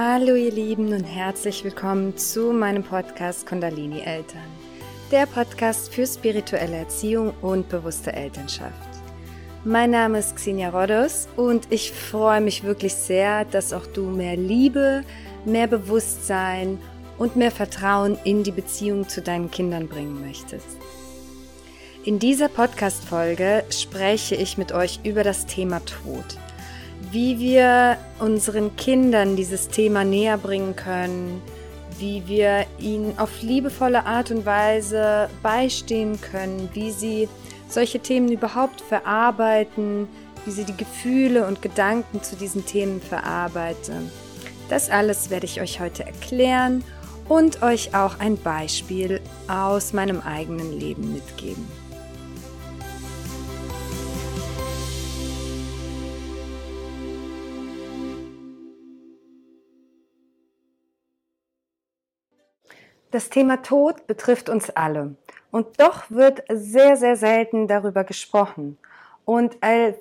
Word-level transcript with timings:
Hallo 0.00 0.36
ihr 0.36 0.52
Lieben 0.52 0.92
und 0.92 1.02
herzlich 1.02 1.64
willkommen 1.64 2.16
zu 2.16 2.52
meinem 2.52 2.84
Podcast 2.84 3.48
Kundalini 3.48 3.98
Eltern. 3.98 4.46
Der 5.10 5.26
Podcast 5.26 5.92
für 5.92 6.06
spirituelle 6.06 6.76
Erziehung 6.76 7.34
und 7.42 7.68
bewusste 7.68 8.12
Elternschaft. 8.12 8.88
Mein 9.64 9.90
Name 9.90 10.20
ist 10.20 10.36
Xenia 10.36 10.68
Rodos 10.68 11.26
und 11.34 11.66
ich 11.70 11.90
freue 11.90 12.40
mich 12.40 12.62
wirklich 12.62 12.94
sehr, 12.94 13.44
dass 13.46 13.72
auch 13.72 13.88
du 13.88 14.04
mehr 14.04 14.36
Liebe, 14.36 15.02
mehr 15.44 15.66
Bewusstsein 15.66 16.78
und 17.18 17.34
mehr 17.34 17.50
Vertrauen 17.50 18.16
in 18.22 18.44
die 18.44 18.52
Beziehung 18.52 19.08
zu 19.08 19.20
deinen 19.20 19.50
Kindern 19.50 19.88
bringen 19.88 20.24
möchtest. 20.24 20.78
In 22.04 22.20
dieser 22.20 22.48
Podcast-Folge 22.48 23.64
spreche 23.70 24.36
ich 24.36 24.58
mit 24.58 24.70
euch 24.70 25.00
über 25.02 25.24
das 25.24 25.46
Thema 25.46 25.80
Tod 25.84 26.38
wie 27.10 27.38
wir 27.38 27.96
unseren 28.18 28.76
Kindern 28.76 29.36
dieses 29.36 29.68
Thema 29.68 30.04
näher 30.04 30.38
bringen 30.38 30.76
können, 30.76 31.40
wie 31.98 32.22
wir 32.26 32.66
ihnen 32.78 33.18
auf 33.18 33.42
liebevolle 33.42 34.06
Art 34.06 34.30
und 34.30 34.46
Weise 34.46 35.28
beistehen 35.42 36.20
können, 36.20 36.68
wie 36.72 36.90
sie 36.90 37.28
solche 37.68 38.00
Themen 38.00 38.30
überhaupt 38.30 38.80
verarbeiten, 38.80 40.08
wie 40.44 40.50
sie 40.50 40.64
die 40.64 40.76
Gefühle 40.76 41.46
und 41.46 41.62
Gedanken 41.62 42.22
zu 42.22 42.36
diesen 42.36 42.64
Themen 42.64 43.00
verarbeiten. 43.00 44.10
Das 44.68 44.90
alles 44.90 45.30
werde 45.30 45.46
ich 45.46 45.60
euch 45.60 45.80
heute 45.80 46.04
erklären 46.04 46.84
und 47.28 47.62
euch 47.62 47.94
auch 47.94 48.18
ein 48.18 48.36
Beispiel 48.36 49.20
aus 49.48 49.92
meinem 49.92 50.20
eigenen 50.20 50.78
Leben 50.78 51.12
mitgeben. 51.12 51.66
Das 63.18 63.30
Thema 63.30 63.62
Tod 63.62 64.06
betrifft 64.06 64.48
uns 64.48 64.70
alle. 64.70 65.16
Und 65.50 65.80
doch 65.80 66.08
wird 66.08 66.44
sehr, 66.48 66.96
sehr 66.96 67.16
selten 67.16 67.66
darüber 67.66 68.04
gesprochen. 68.04 68.78
Und 69.24 69.56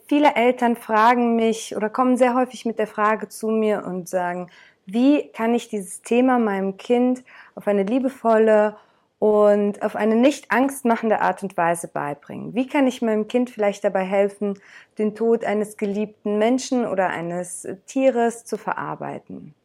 viele 0.07 0.35
Eltern 0.35 0.75
fragen 0.75 1.35
mich 1.35 1.75
oder 1.75 1.89
kommen 1.89 2.15
sehr 2.17 2.35
häufig 2.35 2.63
mit 2.65 2.77
der 2.77 2.85
Frage 2.85 3.27
zu 3.27 3.47
mir 3.47 3.83
und 3.83 4.07
sagen, 4.07 4.51
wie 4.85 5.29
kann 5.29 5.55
ich 5.55 5.67
dieses 5.67 6.03
Thema 6.03 6.37
meinem 6.37 6.77
Kind 6.77 7.23
auf 7.55 7.67
eine 7.67 7.81
liebevolle 7.81 8.77
und 9.17 9.81
auf 9.81 9.95
eine 9.95 10.15
nicht 10.15 10.51
angstmachende 10.51 11.19
Art 11.19 11.41
und 11.41 11.57
Weise 11.57 11.87
beibringen? 11.87 12.53
Wie 12.53 12.67
kann 12.67 12.85
ich 12.85 13.01
meinem 13.01 13.27
Kind 13.27 13.49
vielleicht 13.49 13.83
dabei 13.83 14.03
helfen, 14.03 14.59
den 14.99 15.15
Tod 15.15 15.43
eines 15.43 15.77
geliebten 15.77 16.37
Menschen 16.37 16.85
oder 16.85 17.09
eines 17.09 17.67
Tieres 17.87 18.45
zu 18.45 18.57
verarbeiten? 18.57 19.55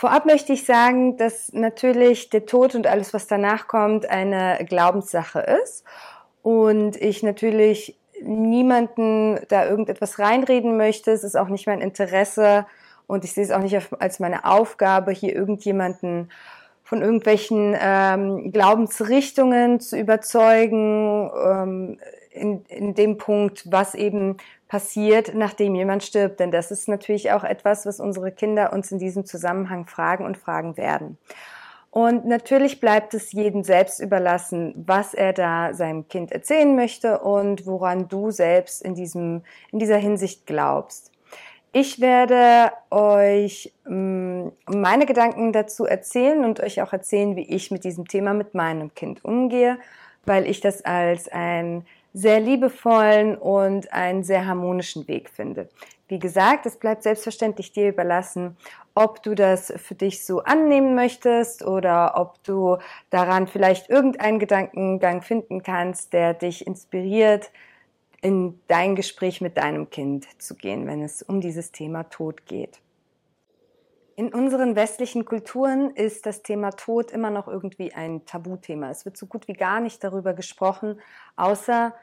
Vorab 0.00 0.24
möchte 0.24 0.54
ich 0.54 0.64
sagen, 0.64 1.18
dass 1.18 1.52
natürlich 1.52 2.30
der 2.30 2.46
Tod 2.46 2.74
und 2.74 2.86
alles, 2.86 3.12
was 3.12 3.26
danach 3.26 3.68
kommt, 3.68 4.08
eine 4.08 4.58
Glaubenssache 4.66 5.40
ist 5.62 5.84
und 6.40 6.96
ich 6.96 7.22
natürlich 7.22 7.98
niemanden 8.22 9.38
da 9.48 9.68
irgendetwas 9.68 10.18
reinreden 10.18 10.78
möchte. 10.78 11.10
Es 11.10 11.22
ist 11.22 11.36
auch 11.36 11.48
nicht 11.48 11.66
mein 11.66 11.82
Interesse 11.82 12.64
und 13.06 13.24
ich 13.24 13.34
sehe 13.34 13.44
es 13.44 13.50
auch 13.50 13.60
nicht 13.60 13.76
als 13.98 14.20
meine 14.20 14.46
Aufgabe, 14.46 15.12
hier 15.12 15.34
irgendjemanden 15.36 16.30
von 16.82 17.02
irgendwelchen 17.02 17.76
ähm, 17.78 18.52
Glaubensrichtungen 18.52 19.80
zu 19.80 19.98
überzeugen, 19.98 21.30
ähm, 21.44 21.98
in, 22.30 22.64
in 22.68 22.94
dem 22.94 23.18
Punkt, 23.18 23.70
was 23.70 23.94
eben 23.94 24.38
passiert, 24.70 25.34
nachdem 25.34 25.74
jemand 25.74 26.04
stirbt. 26.04 26.38
Denn 26.38 26.52
das 26.52 26.70
ist 26.70 26.88
natürlich 26.88 27.32
auch 27.32 27.42
etwas, 27.42 27.86
was 27.86 27.98
unsere 27.98 28.30
Kinder 28.30 28.72
uns 28.72 28.92
in 28.92 29.00
diesem 29.00 29.26
Zusammenhang 29.26 29.86
fragen 29.86 30.24
und 30.24 30.38
fragen 30.38 30.76
werden. 30.76 31.18
Und 31.90 32.24
natürlich 32.24 32.78
bleibt 32.78 33.12
es 33.14 33.32
jedem 33.32 33.64
selbst 33.64 33.98
überlassen, 33.98 34.72
was 34.86 35.12
er 35.12 35.32
da 35.32 35.74
seinem 35.74 36.06
Kind 36.06 36.30
erzählen 36.30 36.76
möchte 36.76 37.18
und 37.18 37.66
woran 37.66 38.06
du 38.06 38.30
selbst 38.30 38.82
in, 38.82 38.94
diesem, 38.94 39.42
in 39.72 39.80
dieser 39.80 39.96
Hinsicht 39.96 40.46
glaubst. 40.46 41.10
Ich 41.72 42.00
werde 42.00 42.72
euch 42.90 43.72
ähm, 43.88 44.52
meine 44.68 45.04
Gedanken 45.04 45.52
dazu 45.52 45.84
erzählen 45.84 46.44
und 46.44 46.60
euch 46.60 46.80
auch 46.80 46.92
erzählen, 46.92 47.34
wie 47.34 47.48
ich 47.48 47.72
mit 47.72 47.82
diesem 47.82 48.06
Thema 48.06 48.34
mit 48.34 48.54
meinem 48.54 48.94
Kind 48.94 49.24
umgehe, 49.24 49.78
weil 50.24 50.46
ich 50.46 50.60
das 50.60 50.84
als 50.84 51.28
ein 51.28 51.84
sehr 52.12 52.40
liebevollen 52.40 53.36
und 53.36 53.92
einen 53.92 54.24
sehr 54.24 54.46
harmonischen 54.46 55.06
Weg 55.08 55.30
finde. 55.30 55.68
Wie 56.08 56.18
gesagt, 56.18 56.66
es 56.66 56.76
bleibt 56.76 57.04
selbstverständlich 57.04 57.72
dir 57.72 57.88
überlassen, 57.88 58.56
ob 58.94 59.22
du 59.22 59.36
das 59.36 59.72
für 59.76 59.94
dich 59.94 60.26
so 60.26 60.40
annehmen 60.40 60.96
möchtest 60.96 61.64
oder 61.64 62.14
ob 62.16 62.42
du 62.42 62.78
daran 63.10 63.46
vielleicht 63.46 63.88
irgendeinen 63.88 64.40
Gedankengang 64.40 65.22
finden 65.22 65.62
kannst, 65.62 66.12
der 66.12 66.34
dich 66.34 66.66
inspiriert, 66.66 67.52
in 68.22 68.60
dein 68.66 68.96
Gespräch 68.96 69.40
mit 69.40 69.56
deinem 69.56 69.88
Kind 69.90 70.26
zu 70.42 70.54
gehen, 70.54 70.86
wenn 70.86 71.02
es 71.02 71.22
um 71.22 71.40
dieses 71.40 71.72
Thema 71.72 72.04
Tod 72.10 72.44
geht. 72.44 72.80
In 74.20 74.34
unseren 74.34 74.76
westlichen 74.76 75.24
Kulturen 75.24 75.92
ist 75.92 76.26
das 76.26 76.42
Thema 76.42 76.72
Tod 76.72 77.10
immer 77.10 77.30
noch 77.30 77.48
irgendwie 77.48 77.94
ein 77.94 78.26
Tabuthema. 78.26 78.90
Es 78.90 79.06
wird 79.06 79.16
so 79.16 79.24
gut 79.24 79.48
wie 79.48 79.54
gar 79.54 79.80
nicht 79.80 80.04
darüber 80.04 80.34
gesprochen, 80.34 81.00
außer 81.36 81.94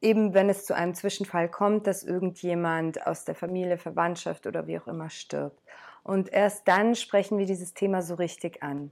eben 0.00 0.32
wenn 0.32 0.48
es 0.48 0.64
zu 0.64 0.74
einem 0.74 0.94
Zwischenfall 0.94 1.50
kommt, 1.50 1.86
dass 1.86 2.04
irgendjemand 2.04 3.06
aus 3.06 3.26
der 3.26 3.34
Familie, 3.34 3.76
Verwandtschaft 3.76 4.46
oder 4.46 4.66
wie 4.66 4.78
auch 4.78 4.86
immer 4.86 5.10
stirbt. 5.10 5.62
Und 6.04 6.32
erst 6.32 6.66
dann 6.66 6.94
sprechen 6.94 7.36
wir 7.36 7.44
dieses 7.44 7.74
Thema 7.74 8.00
so 8.00 8.14
richtig 8.14 8.62
an. 8.62 8.90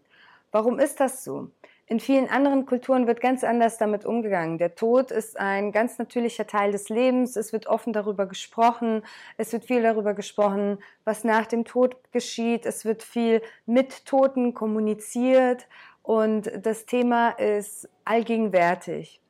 Warum 0.53 0.79
ist 0.79 1.01
das 1.01 1.25
so? 1.25 1.51
In 1.89 2.01
vielen 2.01 2.29
anderen 2.29 2.67
Kulturen 2.67 3.07
wird 3.07 3.21
ganz 3.21 3.45
anders 3.45 3.79
damit 3.79 4.05
umgegangen. 4.05 4.59
Der 4.59 4.75
Tod 4.75 5.13
ist 5.13 5.39
ein 5.39 5.71
ganz 5.71 5.99
natürlicher 5.99 6.49
Teil 6.49 6.73
des 6.73 6.89
Lebens. 6.89 7.37
Es 7.37 7.53
wird 7.53 7.69
offen 7.69 7.93
darüber 7.93 8.27
gesprochen. 8.27 9.05
Es 9.37 9.53
wird 9.53 9.67
viel 9.67 9.83
darüber 9.83 10.13
gesprochen, 10.13 10.79
was 11.05 11.23
nach 11.23 11.47
dem 11.47 11.65
Tod 11.65 11.97
geschieht. 12.11 12.67
Es 12.67 12.85
wird 12.85 13.05
viel 13.05 13.41
mit 13.67 14.05
Toten 14.05 14.53
kommuniziert. 14.53 15.69
Und 16.03 16.51
das 16.61 16.87
Thema 16.87 17.31
ist 17.31 17.89
allgegenwärtig. 18.05 19.21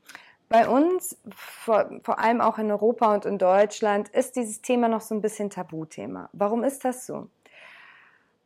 Bei 0.48 0.66
uns, 0.66 1.18
vor, 1.34 1.90
vor, 2.04 2.20
allem 2.20 2.40
auch 2.40 2.56
in 2.58 2.70
Europa 2.70 3.12
und 3.12 3.26
in 3.26 3.36
Deutschland, 3.36 4.08
ist 4.10 4.36
dieses 4.36 4.62
Thema 4.62 4.88
noch 4.88 5.02
so 5.02 5.14
ein 5.14 5.20
bisschen 5.20 5.50
Tabuthema. 5.50 6.30
Warum 6.32 6.64
ist 6.64 6.86
das 6.86 7.04
so? 7.04 7.28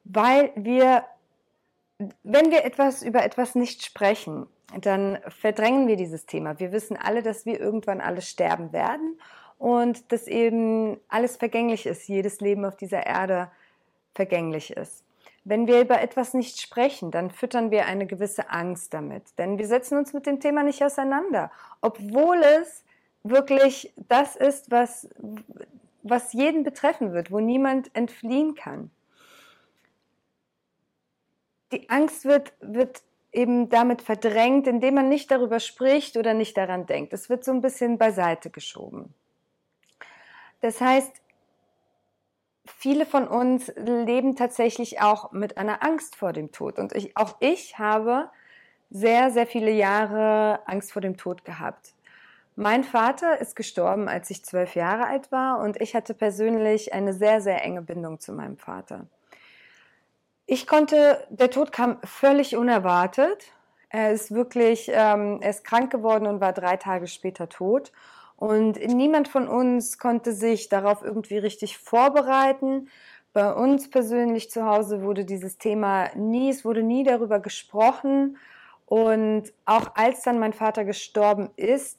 Weil 0.03 0.51
wir 0.57 1.05
wenn 2.23 2.51
wir 2.51 2.65
etwas 2.65 3.03
über 3.03 3.23
etwas 3.25 3.55
nicht 3.55 3.85
sprechen, 3.85 4.47
dann 4.81 5.19
verdrängen 5.29 5.89
wir 5.89 5.97
dieses 5.97 6.27
Thema. 6.27 6.59
Wir 6.59 6.73
wissen 6.73 6.97
alle, 6.97 7.23
dass 7.23 7.45
wir 7.45 7.61
irgendwann 7.61 8.01
alle 8.01 8.23
sterben 8.23 8.73
werden 8.73 9.19
und 9.59 10.11
dass 10.13 10.27
eben 10.27 10.99
alles 11.09 11.37
vergänglich 11.37 11.87
ist, 11.87 12.09
jedes 12.09 12.41
Leben 12.41 12.65
auf 12.65 12.77
dieser 12.77 13.07
Erde 13.07 13.51
vergänglich 14.15 14.71
ist. 14.77 15.05
Wenn 15.45 15.67
wir 15.67 15.81
über 15.81 16.01
etwas 16.01 16.35
nicht 16.35 16.61
sprechen, 16.61 17.11
dann 17.11 17.31
füttern 17.31 17.71
wir 17.71 17.87
eine 17.87 18.07
gewisse 18.07 18.51
Angst 18.51 18.95
damit, 18.95 19.25
denn 19.39 19.59
wir 19.59 19.67
setzen 19.67 19.99
uns 19.99 20.13
mit 20.13 20.27
dem 20.27 20.41
Thema 20.41 20.63
nicht 20.63 20.83
auseinander, 20.85 21.51
obwohl 21.81 22.43
es 22.43 22.85
wirklich 23.23 23.93
das 23.97 24.37
ist, 24.37 24.71
was, 24.71 25.09
was 26.03 26.33
jeden 26.33 26.63
betreffen 26.63 27.13
wird, 27.13 27.31
wo 27.31 27.41
niemand 27.41 27.95
entfliehen 27.95 28.55
kann 28.55 28.91
die 31.73 31.89
Angst 31.91 32.25
wird, 32.25 32.53
wird 32.61 33.03
eben 33.33 33.69
damit 33.69 34.03
verdrängt, 34.03 34.67
indem 34.67 34.95
man 34.95 35.09
nicht 35.09 35.31
darüber 35.31 35.61
spricht 35.61 36.17
oder 36.17 36.35
nicht 36.35 36.57
daran 36.57 36.87
denkt. 36.87 37.13
Es 37.13 37.31
wird 37.31 37.45
so 37.45 37.53
ein 37.53 37.61
bisschen 37.61 37.99
beiseite 37.99 38.51
geschoben. 38.51 39.15
Das 40.61 40.81
heißt, 40.81 41.13
viele 42.67 43.07
von 43.07 43.27
uns 43.29 43.73
leben 43.77 44.37
tatsächlich 44.37 45.01
auch 45.01 45.33
mit 45.33 45.59
einer 45.59 45.83
Angst 45.83 46.17
vor 46.17 46.33
dem 46.33 46.53
Tod. 46.53 46.79
Und 46.79 46.95
ich, 46.95 47.17
auch 47.17 47.37
ich 47.41 47.79
habe 47.79 48.31
sehr, 48.91 49.31
sehr 49.31 49.47
viele 49.47 49.71
Jahre 49.71 50.61
Angst 50.67 50.93
vor 50.93 51.03
dem 51.03 51.17
Tod 51.17 51.45
gehabt. 51.45 51.95
Mein 52.57 52.85
Vater 52.85 53.41
ist 53.41 53.55
gestorben, 53.55 54.09
als 54.09 54.29
ich 54.29 54.45
zwölf 54.45 54.75
Jahre 54.75 55.07
alt 55.07 55.31
war 55.33 55.61
und 55.61 55.81
ich 55.81 55.95
hatte 55.95 56.15
persönlich 56.15 56.93
eine 56.93 57.15
sehr, 57.15 57.41
sehr 57.41 57.65
enge 57.65 57.81
Bindung 57.81 58.19
zu 58.21 58.33
meinem 58.33 58.59
Vater. 58.59 59.07
Ich 60.53 60.67
konnte, 60.67 61.25
der 61.31 61.49
Tod 61.49 61.71
kam 61.71 61.99
völlig 62.03 62.57
unerwartet. 62.57 63.53
Er 63.89 64.11
ist 64.11 64.33
wirklich, 64.35 64.91
ähm, 64.93 65.39
er 65.41 65.51
ist 65.51 65.63
krank 65.63 65.93
geworden 65.93 66.27
und 66.27 66.41
war 66.41 66.53
drei 66.53 66.77
Tage 66.77 67.07
später 67.07 67.49
tot. 67.49 67.93
Und 68.35 68.75
niemand 68.85 69.29
von 69.29 69.47
uns 69.47 69.97
konnte 69.99 70.33
sich 70.33 70.69
darauf 70.69 71.05
irgendwie 71.05 71.39
richtig 71.39 71.79
vorbereiten. 71.79 72.89
Bei 73.33 73.53
uns 73.53 73.91
persönlich 73.91 74.51
zu 74.51 74.67
Hause 74.67 75.03
wurde 75.03 75.25
dieses 75.25 75.57
Thema 75.57 76.09
nie, 76.17 76.51
es 76.51 76.65
wurde 76.65 76.83
nie 76.83 77.05
darüber 77.05 77.39
gesprochen. 77.39 78.37
Und 78.87 79.53
auch 79.67 79.95
als 79.95 80.23
dann 80.23 80.41
mein 80.41 80.53
Vater 80.53 80.85
gestorben 80.85 81.51
ist, 81.55 81.97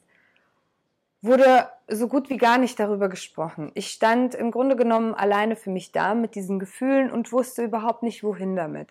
wurde 1.22 1.68
so 1.94 2.08
gut 2.08 2.30
wie 2.30 2.36
gar 2.36 2.58
nicht 2.58 2.78
darüber 2.78 3.08
gesprochen. 3.08 3.70
Ich 3.74 3.88
stand 3.88 4.34
im 4.34 4.50
Grunde 4.50 4.76
genommen 4.76 5.14
alleine 5.14 5.56
für 5.56 5.70
mich 5.70 5.92
da 5.92 6.14
mit 6.14 6.34
diesen 6.34 6.58
Gefühlen 6.58 7.10
und 7.10 7.32
wusste 7.32 7.62
überhaupt 7.62 8.02
nicht, 8.02 8.22
wohin 8.24 8.56
damit. 8.56 8.88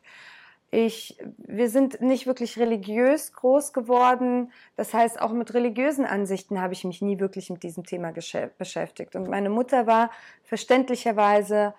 Ich, 0.73 1.17
wir 1.37 1.69
sind 1.69 1.99
nicht 1.99 2.27
wirklich 2.27 2.57
religiös 2.57 3.33
groß 3.33 3.73
geworden. 3.73 4.53
Das 4.77 4.93
heißt, 4.93 5.21
auch 5.21 5.33
mit 5.33 5.53
religiösen 5.53 6.05
Ansichten 6.05 6.61
habe 6.61 6.73
ich 6.73 6.85
mich 6.85 7.01
nie 7.01 7.19
wirklich 7.19 7.49
mit 7.49 7.63
diesem 7.63 7.85
Thema 7.85 8.13
beschäftigt. 8.57 9.17
Und 9.17 9.27
meine 9.27 9.49
Mutter 9.49 9.85
war 9.85 10.11
verständlicherweise 10.43 11.73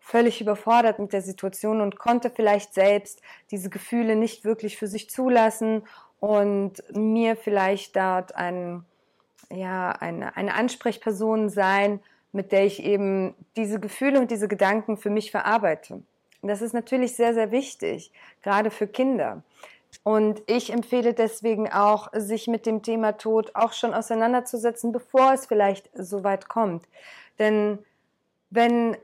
völlig 0.00 0.40
überfordert 0.40 0.98
mit 0.98 1.12
der 1.12 1.20
Situation 1.20 1.82
und 1.82 1.98
konnte 1.98 2.30
vielleicht 2.30 2.72
selbst 2.72 3.20
diese 3.50 3.68
Gefühle 3.68 4.16
nicht 4.16 4.42
wirklich 4.44 4.78
für 4.78 4.86
sich 4.86 5.10
zulassen 5.10 5.82
und 6.18 6.82
mir 6.96 7.36
vielleicht 7.36 7.94
dort 7.96 8.34
ein, 8.34 8.86
ja, 9.52 9.90
eine, 9.90 10.36
eine 10.36 10.54
Ansprechperson 10.54 11.48
sein, 11.48 12.00
mit 12.32 12.52
der 12.52 12.64
ich 12.66 12.82
eben 12.82 13.34
diese 13.56 13.80
Gefühle 13.80 14.20
und 14.20 14.30
diese 14.30 14.48
Gedanken 14.48 14.96
für 14.96 15.10
mich 15.10 15.30
verarbeite. 15.30 16.02
Das 16.42 16.62
ist 16.62 16.72
natürlich 16.72 17.16
sehr, 17.16 17.34
sehr 17.34 17.50
wichtig, 17.50 18.12
gerade 18.42 18.70
für 18.70 18.86
Kinder. 18.86 19.42
Und 20.04 20.42
ich 20.46 20.72
empfehle 20.72 21.14
deswegen 21.14 21.72
auch, 21.72 22.08
sich 22.12 22.46
mit 22.46 22.66
dem 22.66 22.82
Thema 22.82 23.12
Tod 23.12 23.52
auch 23.54 23.72
schon 23.72 23.94
auseinanderzusetzen, 23.94 24.92
bevor 24.92 25.32
es 25.32 25.46
vielleicht 25.46 25.90
so 25.94 26.24
weit 26.24 26.48
kommt. 26.48 26.84
Denn 27.38 27.78
wenn 28.50 28.96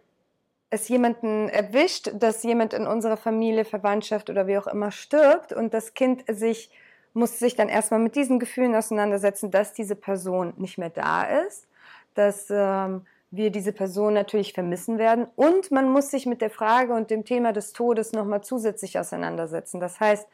es 0.70 0.88
jemanden 0.88 1.48
erwischt, 1.48 2.10
dass 2.14 2.42
jemand 2.42 2.72
in 2.74 2.86
unserer 2.86 3.16
Familie, 3.16 3.64
Verwandtschaft 3.64 4.28
oder 4.28 4.46
wie 4.46 4.58
auch 4.58 4.66
immer 4.66 4.90
stirbt 4.90 5.52
und 5.52 5.72
das 5.72 5.94
Kind 5.94 6.24
sich 6.28 6.70
muss 7.14 7.38
sich 7.38 7.54
dann 7.56 7.68
erstmal 7.68 8.00
mit 8.00 8.16
diesen 8.16 8.38
Gefühlen 8.38 8.74
auseinandersetzen, 8.74 9.50
dass 9.50 9.72
diese 9.72 9.96
Person 9.96 10.52
nicht 10.56 10.78
mehr 10.78 10.90
da 10.90 11.22
ist, 11.22 11.66
dass 12.14 12.48
ähm, 12.50 13.06
wir 13.30 13.50
diese 13.50 13.72
Person 13.72 14.14
natürlich 14.14 14.52
vermissen 14.52 14.98
werden. 14.98 15.26
Und 15.36 15.70
man 15.70 15.90
muss 15.90 16.10
sich 16.10 16.26
mit 16.26 16.40
der 16.40 16.50
Frage 16.50 16.92
und 16.92 17.10
dem 17.10 17.24
Thema 17.24 17.52
des 17.52 17.72
Todes 17.72 18.12
nochmal 18.12 18.42
zusätzlich 18.42 18.98
auseinandersetzen. 18.98 19.80
Das 19.80 20.00
heißt, 20.00 20.28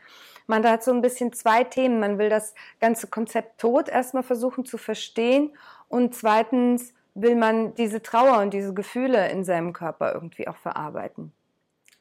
man 0.47 0.67
hat 0.69 0.83
so 0.83 0.91
ein 0.91 1.03
bisschen 1.03 1.33
zwei 1.33 1.65
Themen. 1.65 2.01
Man 2.01 2.19
will 2.19 2.29
das 2.29 2.55
ganze 2.81 3.07
Konzept 3.07 3.61
Tod 3.61 3.89
erstmal 3.89 4.23
versuchen 4.23 4.65
zu 4.65 4.79
verstehen 4.79 5.53
und 5.89 6.15
zweitens 6.15 6.93
will 7.15 7.37
man 7.37 7.75
diese 7.75 8.03
Trauer 8.03 8.39
und 8.39 8.55
diese 8.55 8.73
Gefühle 8.73 9.31
in 9.31 9.45
seinem 9.45 9.73
Körper 9.73 10.15
irgendwie 10.15 10.49
auch 10.49 10.57
verarbeiten. 10.57 11.33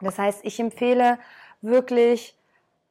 Das 0.02 0.18
heißt, 0.18 0.42
ich 0.44 0.60
empfehle 0.60 1.20
wirklich 1.62 2.39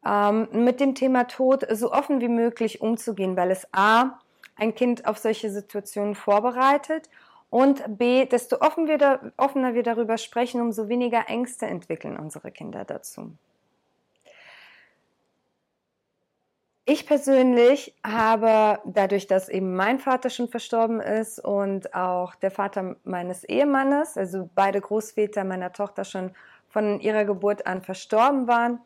ähm, 0.04 0.48
mit 0.52 0.80
dem 0.80 0.94
Thema 0.94 1.24
Tod 1.24 1.66
so 1.72 1.92
offen 1.92 2.20
wie 2.20 2.28
möglich 2.28 2.80
umzugehen, 2.80 3.36
weil 3.36 3.50
es 3.50 3.66
a 3.72 4.18
ein 4.56 4.74
Kind 4.74 5.06
auf 5.06 5.18
solche 5.18 5.50
Situationen 5.50 6.14
vorbereitet 6.14 7.08
und 7.50 7.98
B, 7.98 8.26
desto 8.26 8.60
offen 8.60 8.86
wir 8.88 8.98
da, 8.98 9.20
offener 9.36 9.74
wir 9.74 9.82
darüber 9.82 10.18
sprechen, 10.18 10.60
umso 10.60 10.88
weniger 10.88 11.28
Ängste 11.28 11.66
entwickeln 11.66 12.18
unsere 12.18 12.50
Kinder 12.50 12.84
dazu. 12.84 13.32
Ich 16.90 17.06
persönlich 17.06 17.94
habe 18.02 18.80
dadurch, 18.86 19.26
dass 19.26 19.50
eben 19.50 19.76
mein 19.76 19.98
Vater 19.98 20.30
schon 20.30 20.48
verstorben 20.48 21.00
ist 21.00 21.38
und 21.38 21.94
auch 21.94 22.34
der 22.34 22.50
Vater 22.50 22.96
meines 23.04 23.44
Ehemannes, 23.44 24.16
also 24.16 24.48
beide 24.54 24.80
Großväter 24.80 25.44
meiner 25.44 25.72
Tochter 25.72 26.04
schon 26.04 26.30
von 26.70 26.98
ihrer 27.00 27.26
Geburt 27.26 27.66
an 27.66 27.82
verstorben 27.82 28.48
waren, 28.48 28.80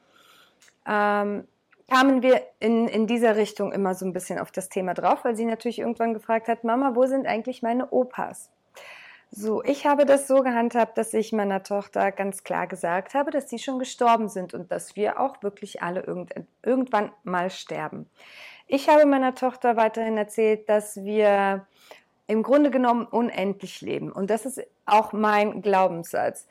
ähm, 0.87 1.47
kamen 1.89 2.23
wir 2.23 2.43
in, 2.59 2.89
in 2.89 3.07
dieser 3.07 3.37
Richtung 3.37 3.73
immer 3.73 3.95
so 3.95 4.07
ein 4.07 4.13
bisschen 4.13 4.39
auf 4.39 4.51
das 4.51 4.69
Thema 4.69 4.95
drauf, 4.95 5.25
weil 5.25 5.37
sie 5.37 5.45
natürlich 5.45 5.79
irgendwann 5.79 6.15
gefragt 6.15 6.49
hat, 6.49 6.65
Mama, 6.65 6.95
wo 6.95 7.07
sind 7.07 7.27
eigentlich 7.27 7.63
meine 7.63 7.91
Opas? 7.91 8.51
So, 9.31 9.63
ich 9.65 9.87
habe 9.87 10.05
das 10.05 10.29
so 10.29 10.43
gehandhabt, 10.43 10.99
dass 10.99 11.15
ich 11.15 11.33
meiner 11.33 11.63
Tochter 11.63 12.13
ganz 12.13 12.45
klar 12.45 12.67
gesagt 12.67 13.15
habe, 13.15 13.31
dass 13.31 13.49
sie 13.49 13.59
schon 13.59 13.79
gestorben 13.79 14.29
sind 14.29 14.53
und 14.53 14.71
dass 14.71 14.95
wir 14.95 15.19
auch 15.19 15.43
wirklich 15.43 15.83
alle 15.83 16.03
irgend, 16.03 16.35
irgendwann 16.63 17.13
mal 17.25 17.51
sterben. 17.51 18.11
Ich 18.67 18.91
habe 18.91 19.07
meiner 19.07 19.35
Tochter 19.35 19.77
weiterhin 19.77 20.19
erzählt, 20.19 20.69
dass 20.69 20.97
wir 21.03 21.67
im 22.27 22.43
Grunde 22.43 22.71
genommen 22.71 23.07
unendlich 23.07 23.81
leben. 23.81 24.13
Und 24.13 24.31
das 24.31 24.45
ist 24.47 24.63
auch 24.85 25.13
mein 25.13 25.63
Glaubenssatz. 25.63 26.47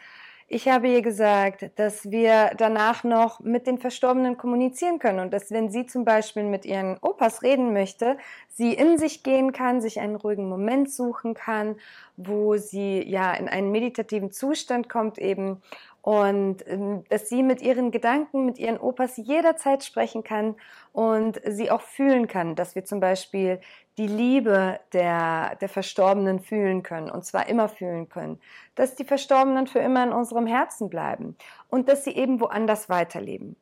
Ich 0.53 0.67
habe 0.67 0.89
ihr 0.89 1.01
gesagt, 1.01 1.71
dass 1.77 2.11
wir 2.11 2.51
danach 2.57 3.05
noch 3.05 3.39
mit 3.39 3.67
den 3.67 3.77
Verstorbenen 3.77 4.35
kommunizieren 4.35 4.99
können 4.99 5.21
und 5.21 5.31
dass 5.31 5.49
wenn 5.49 5.71
sie 5.71 5.85
zum 5.85 6.03
Beispiel 6.03 6.43
mit 6.43 6.65
ihren 6.65 6.97
Opas 6.97 7.41
reden 7.41 7.71
möchte, 7.71 8.17
sie 8.49 8.73
in 8.73 8.97
sich 8.97 9.23
gehen 9.23 9.53
kann, 9.53 9.79
sich 9.79 10.01
einen 10.01 10.17
ruhigen 10.17 10.49
Moment 10.49 10.91
suchen 10.91 11.35
kann, 11.35 11.77
wo 12.17 12.57
sie 12.57 13.01
ja 13.01 13.33
in 13.33 13.47
einen 13.47 13.71
meditativen 13.71 14.33
Zustand 14.33 14.89
kommt 14.89 15.19
eben 15.19 15.61
und 16.01 16.67
ähm, 16.67 17.03
dass 17.09 17.29
sie 17.29 17.43
mit 17.43 17.61
ihren 17.61 17.91
Gedanken, 17.91 18.45
mit 18.45 18.57
ihren 18.57 18.77
Opas 18.77 19.17
jederzeit 19.17 19.83
sprechen 19.83 20.23
kann 20.23 20.55
und 20.93 21.39
sie 21.45 21.69
auch 21.69 21.81
fühlen 21.81 22.27
kann, 22.27 22.55
dass 22.55 22.75
wir 22.75 22.85
zum 22.85 22.99
Beispiel 22.99 23.59
die 23.97 24.07
Liebe 24.07 24.79
der, 24.93 25.55
der 25.61 25.69
Verstorbenen 25.69 26.39
fühlen 26.39 26.81
können 26.81 27.11
und 27.11 27.25
zwar 27.25 27.47
immer 27.47 27.69
fühlen 27.69 28.09
können, 28.09 28.39
dass 28.75 28.95
die 28.95 29.03
Verstorbenen 29.03 29.67
für 29.67 29.79
immer 29.79 30.03
in 30.03 30.11
unserem 30.11 30.47
Herzen 30.47 30.89
bleiben 30.89 31.35
und 31.69 31.87
dass 31.87 32.03
sie 32.03 32.15
eben 32.15 32.39
woanders 32.39 32.89
weiterleben. 32.89 33.55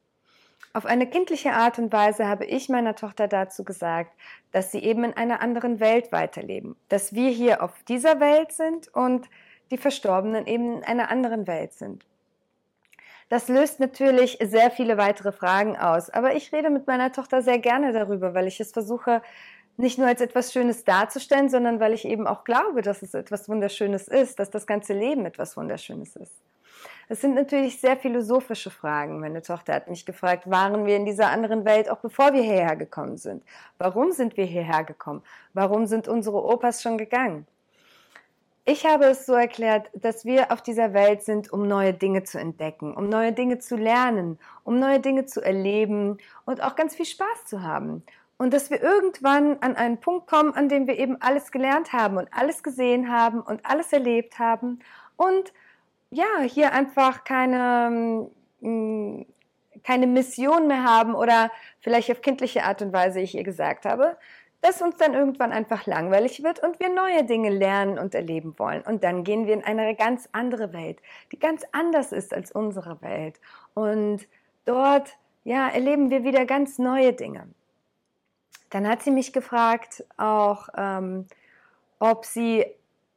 Auf 0.71 0.86
eine 0.86 1.07
kindliche 1.07 1.53
Art 1.53 1.80
und 1.80 1.91
Weise 1.91 2.27
habe 2.27 2.45
ich 2.45 2.69
meiner 2.69 2.95
Tochter 2.95 3.27
dazu 3.27 3.63
gesagt, 3.63 4.15
dass 4.51 4.71
sie 4.71 4.80
eben 4.80 5.03
in 5.03 5.13
einer 5.13 5.41
anderen 5.41 5.80
Welt 5.80 6.12
weiterleben, 6.12 6.75
dass 6.89 7.13
wir 7.13 7.31
hier 7.31 7.63
auf 7.63 7.83
dieser 7.88 8.19
Welt 8.19 8.51
sind 8.51 8.88
und 8.94 9.27
die 9.71 9.77
Verstorbenen 9.77 10.45
eben 10.45 10.77
in 10.77 10.83
einer 10.83 11.09
anderen 11.09 11.47
Welt 11.47 11.74
sind. 11.74 12.06
Das 13.29 13.47
löst 13.47 13.79
natürlich 13.79 14.39
sehr 14.41 14.71
viele 14.71 14.97
weitere 14.97 15.31
Fragen 15.31 15.77
aus. 15.77 16.09
Aber 16.09 16.35
ich 16.35 16.51
rede 16.51 16.69
mit 16.69 16.87
meiner 16.87 17.11
Tochter 17.11 17.41
sehr 17.41 17.59
gerne 17.59 17.93
darüber, 17.93 18.33
weil 18.33 18.47
ich 18.47 18.59
es 18.59 18.71
versuche, 18.71 19.21
nicht 19.77 19.97
nur 19.97 20.07
als 20.07 20.19
etwas 20.19 20.51
Schönes 20.51 20.83
darzustellen, 20.83 21.47
sondern 21.47 21.79
weil 21.79 21.93
ich 21.93 22.05
eben 22.05 22.27
auch 22.27 22.43
glaube, 22.43 22.81
dass 22.81 23.01
es 23.01 23.13
etwas 23.13 23.47
Wunderschönes 23.47 24.07
ist, 24.07 24.39
dass 24.39 24.49
das 24.49 24.67
ganze 24.67 24.93
Leben 24.93 25.25
etwas 25.25 25.55
Wunderschönes 25.55 26.15
ist. 26.17 26.33
Es 27.07 27.21
sind 27.21 27.33
natürlich 27.33 27.79
sehr 27.79 27.97
philosophische 27.97 28.69
Fragen. 28.69 29.19
Meine 29.19 29.41
Tochter 29.41 29.73
hat 29.73 29.89
mich 29.89 30.05
gefragt, 30.05 30.49
waren 30.49 30.85
wir 30.85 30.95
in 30.95 31.05
dieser 31.05 31.29
anderen 31.29 31.65
Welt 31.65 31.89
auch 31.89 31.97
bevor 31.97 32.33
wir 32.33 32.41
hierher 32.41 32.75
gekommen 32.75 33.17
sind? 33.17 33.43
Warum 33.77 34.11
sind 34.11 34.37
wir 34.37 34.45
hierher 34.45 34.83
gekommen? 34.83 35.24
Warum 35.53 35.86
sind 35.86 36.07
unsere 36.07 36.43
Opas 36.43 36.81
schon 36.81 36.98
gegangen? 36.98 37.48
Ich 38.71 38.85
habe 38.85 39.05
es 39.05 39.25
so 39.25 39.33
erklärt, 39.33 39.89
dass 39.95 40.25
wir 40.25 40.51
auf 40.51 40.61
dieser 40.61 40.93
Welt 40.93 41.23
sind, 41.23 41.51
um 41.51 41.67
neue 41.67 41.91
Dinge 41.91 42.21
zu 42.21 42.39
entdecken, 42.39 42.93
um 42.93 43.09
neue 43.09 43.33
Dinge 43.33 43.57
zu 43.57 43.75
lernen, 43.75 44.38
um 44.63 44.77
neue 44.77 44.99
Dinge 44.99 45.25
zu 45.25 45.41
erleben 45.41 46.19
und 46.45 46.61
auch 46.61 46.75
ganz 46.75 46.95
viel 46.95 47.07
Spaß 47.07 47.45
zu 47.47 47.63
haben. 47.63 48.03
Und 48.38 48.53
dass 48.53 48.69
wir 48.69 48.79
irgendwann 48.79 49.57
an 49.61 49.75
einen 49.75 49.99
Punkt 49.99 50.27
kommen, 50.27 50.53
an 50.53 50.69
dem 50.69 50.85
wir 50.85 50.99
eben 50.99 51.19
alles 51.19 51.51
gelernt 51.51 51.93
haben 51.93 52.17
und 52.17 52.31
alles 52.31 52.61
gesehen 52.61 53.11
haben 53.11 53.41
und 53.41 53.65
alles 53.65 53.91
erlebt 53.91 54.38
haben 54.38 54.81
und 55.17 55.51
ja, 56.11 56.27
hier 56.45 56.71
einfach 56.71 57.23
keine, 57.23 58.29
mm, 58.59 59.21
keine 59.83 60.05
Mission 60.05 60.67
mehr 60.67 60.83
haben 60.83 61.15
oder 61.15 61.49
vielleicht 61.79 62.11
auf 62.11 62.21
kindliche 62.21 62.65
Art 62.65 62.83
und 62.83 62.93
Weise, 62.93 63.19
ich 63.19 63.33
ihr 63.33 63.43
gesagt 63.43 63.85
habe, 63.85 64.15
dass 64.62 64.82
uns 64.82 64.98
dann 64.98 65.13
irgendwann 65.13 65.51
einfach 65.51 65.86
langweilig 65.86 66.44
wird 66.44 66.62
und 66.62 66.80
wir 66.80 66.89
neue 66.89 67.24
Dinge 67.24 67.50
lernen 67.50 67.98
und 67.98 68.13
erleben 68.13 68.58
wollen. 68.58 68.82
Und 68.82 69.04
dann 69.04 69.24
gehen 69.24 69.48
wir 69.48 69.54
in 69.54 69.63
eine 69.63 69.96
ganz 69.96 70.28
andere 70.32 70.74
Welt, 70.74 71.00
die 71.32 71.39
ganz 71.39 71.63
anders 71.72 72.12
ist 72.12 72.34
als 72.34 72.51
unsere 72.51 73.01
Welt. 73.01 73.39
Und 73.74 74.28
dort, 74.66 75.18
ja, 75.44 75.70
erleben 75.70 76.10
wir 76.10 76.24
wieder 76.24 76.46
ganz 76.46 76.78
neue 76.78 77.13
Dinge. 77.13 77.48
Dann 78.70 78.88
hat 78.88 79.01
sie 79.01 79.12
mich 79.12 79.34
gefragt, 79.34 80.04
auch, 80.18 80.68
ähm, 80.78 81.25
ob 82.00 82.25
sie 82.25 82.66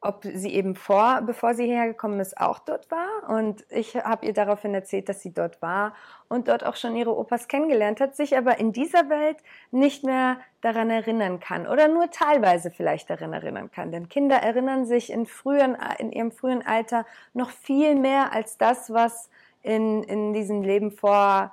ob 0.02 0.25
sie 0.25 0.52
eben 0.52 0.75
vor, 0.75 1.23
bevor 1.25 1.54
sie 1.54 1.64
hierher 1.64 1.87
gekommen 1.87 2.18
ist, 2.18 2.37
auch 2.37 2.59
dort 2.59 2.90
war. 2.90 3.28
Und 3.28 3.64
ich 3.71 3.94
habe 3.94 4.26
ihr 4.26 4.32
daraufhin 4.32 4.75
erzählt, 4.75 5.09
dass 5.09 5.23
sie 5.23 5.32
dort 5.32 5.62
war 5.62 5.94
und 6.28 6.49
dort 6.49 6.66
auch 6.66 6.75
schon 6.75 6.97
ihre 6.97 7.16
Opas 7.16 7.47
kennengelernt 7.47 8.00
hat, 8.00 8.16
sich 8.16 8.37
aber 8.37 8.59
in 8.59 8.73
dieser 8.73 9.09
Welt 9.09 9.37
nicht 9.71 10.02
mehr 10.02 10.38
daran 10.61 10.90
erinnern 10.90 11.38
kann 11.38 11.68
oder 11.68 11.87
nur 11.87 12.11
teilweise 12.11 12.73
vielleicht 12.73 13.11
daran 13.11 13.32
erinnern 13.32 13.71
kann. 13.71 13.92
Denn 13.92 14.09
Kinder 14.09 14.37
erinnern 14.37 14.87
sich 14.87 15.12
in, 15.12 15.25
frühen, 15.25 15.76
in 15.99 16.11
ihrem 16.11 16.32
frühen 16.32 16.66
Alter 16.66 17.06
noch 17.32 17.50
viel 17.50 17.94
mehr 17.94 18.32
als 18.32 18.59
das, 18.59 18.92
was 18.92 19.30
in, 19.62 20.02
in 20.02 20.32
diesem 20.32 20.62
Leben 20.62 20.90
vor, 20.90 21.52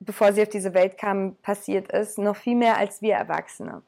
bevor 0.00 0.34
sie 0.34 0.42
auf 0.42 0.50
diese 0.50 0.74
Welt 0.74 0.98
kam, 0.98 1.36
passiert 1.36 1.90
ist, 1.92 2.18
noch 2.18 2.36
viel 2.36 2.56
mehr 2.56 2.76
als 2.76 3.00
wir 3.00 3.14
Erwachsene. 3.14 3.80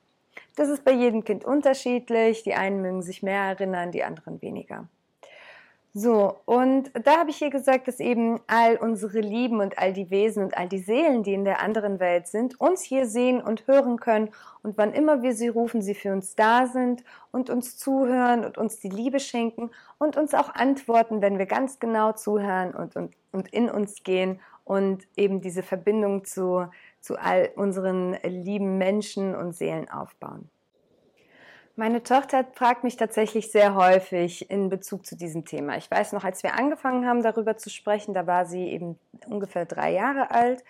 Das 0.57 0.69
ist 0.69 0.85
bei 0.85 0.93
jedem 0.93 1.25
Kind 1.25 1.45
unterschiedlich. 1.45 2.43
Die 2.43 2.55
einen 2.55 2.83
mögen 2.83 3.03
sich 3.03 3.23
mehr 3.23 3.43
erinnern, 3.43 3.91
die 3.91 4.05
anderen 4.05 4.41
weniger. 4.43 4.89
So, 5.95 6.39
und 6.47 6.91
da 7.05 7.19
habe 7.19 7.29
ich 7.29 7.43
ihr 7.43 7.51
gesagt, 7.51 7.87
dass 7.87 8.01
eben 8.01 8.41
all 8.47 8.77
unsere 8.77 9.21
Lieben 9.21 9.61
und 9.61 9.77
all 9.77 9.93
die 9.93 10.09
Wesen 10.09 10.43
und 10.43 10.57
all 10.57 10.67
die 10.67 10.79
Seelen, 10.79 11.23
die 11.23 11.35
in 11.35 11.45
der 11.45 11.61
anderen 11.61 12.01
Welt 12.01 12.29
sind, 12.29 12.59
uns 12.59 12.81
hier 12.81 13.05
sehen 13.07 13.43
und 13.43 13.67
hören 13.67 14.01
können 14.01 14.31
und 14.63 14.79
wann 14.79 14.95
immer 14.95 15.21
wir 15.21 15.35
sie 15.35 15.49
rufen, 15.49 15.83
sie 15.83 15.95
für 15.95 16.13
uns 16.13 16.35
da 16.35 16.67
sind 16.67 17.05
und 17.31 17.51
uns 17.51 17.77
zuhören 17.77 18.43
und 18.47 18.57
uns 18.57 18.81
die 18.81 18.89
Liebe 18.89 19.21
schenken 19.21 19.71
und 19.99 20.17
uns 20.17 20.33
auch 20.33 20.55
antworten, 20.55 21.21
wenn 21.21 21.37
wir 21.37 21.45
ganz 21.45 21.79
genau 21.79 22.13
zuhören 22.13 22.75
und, 22.75 22.97
und, 22.97 23.15
und 23.33 23.53
in 23.53 23.69
uns 23.69 24.03
gehen 24.03 24.41
und 24.65 25.07
eben 25.15 25.43
diese 25.43 25.63
Verbindung 25.63 26.25
zu, 26.25 26.69
zu 27.03 27.19
all 27.19 27.51
unseren 27.57 28.17
lieben 28.23 28.79
Menschen 28.79 29.35
und 29.35 29.55
Seelen 29.55 29.91
aufbauen. 29.91 30.49
Meine 31.75 32.03
Tochter 32.03 32.45
fragt 32.53 32.85
mich 32.85 32.97
tatsächlich 32.97 33.51
sehr 33.51 33.75
häufig 33.75 34.51
in 34.51 34.69
Bezug 34.69 35.07
zu 35.07 35.17
diesem 35.17 35.47
Thema. 35.47 35.77
Ich 35.79 35.91
weiß 35.91 36.13
noch, 36.13 36.23
als 36.23 36.43
wir 36.43 36.55
angefangen 36.55 37.07
haben, 37.07 37.23
darüber 37.23 37.57
zu 37.57 37.71
sprechen, 37.71 38.13
da 38.13 38.27
war 38.27 38.45
sie 38.45 38.69
eben 38.69 38.99
ungefähr 39.27 39.65
drei 39.65 39.93
Jahre 39.93 40.31
alt, 40.31 40.65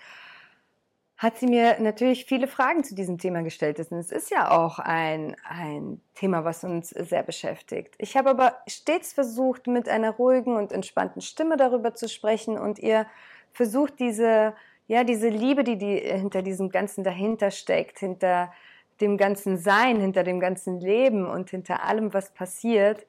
hat 1.18 1.38
sie 1.38 1.46
mir 1.46 1.80
natürlich 1.80 2.24
viele 2.24 2.46
Fragen 2.46 2.84
zu 2.84 2.94
diesem 2.94 3.18
Thema 3.18 3.42
gestellt. 3.42 3.78
Und 3.78 3.98
es 3.98 4.12
ist 4.12 4.30
ja 4.30 4.50
auch 4.52 4.78
ein, 4.78 5.36
ein 5.44 6.00
Thema, 6.14 6.44
was 6.44 6.62
uns 6.62 6.90
sehr 6.90 7.24
beschäftigt. 7.24 7.94
Ich 7.98 8.16
habe 8.16 8.30
aber 8.30 8.56
stets 8.68 9.12
versucht, 9.12 9.66
mit 9.66 9.88
einer 9.88 10.12
ruhigen 10.12 10.56
und 10.56 10.72
entspannten 10.72 11.20
Stimme 11.20 11.56
darüber 11.56 11.94
zu 11.94 12.08
sprechen 12.08 12.58
und 12.58 12.78
ihr 12.78 13.06
versucht, 13.52 13.98
diese, 13.98 14.54
ja, 14.86 15.04
diese 15.04 15.28
Liebe, 15.28 15.64
die, 15.64 15.78
die 15.78 15.98
hinter 15.98 16.42
diesem 16.42 16.70
Ganzen 16.70 17.04
dahinter 17.04 17.50
steckt, 17.50 17.98
hinter 17.98 18.52
dem 19.00 19.16
ganzen 19.16 19.58
Sein, 19.58 20.00
hinter 20.00 20.22
dem 20.22 20.40
ganzen 20.40 20.80
Leben 20.80 21.26
und 21.26 21.50
hinter 21.50 21.84
allem, 21.84 22.12
was 22.14 22.32
passiert, 22.32 23.06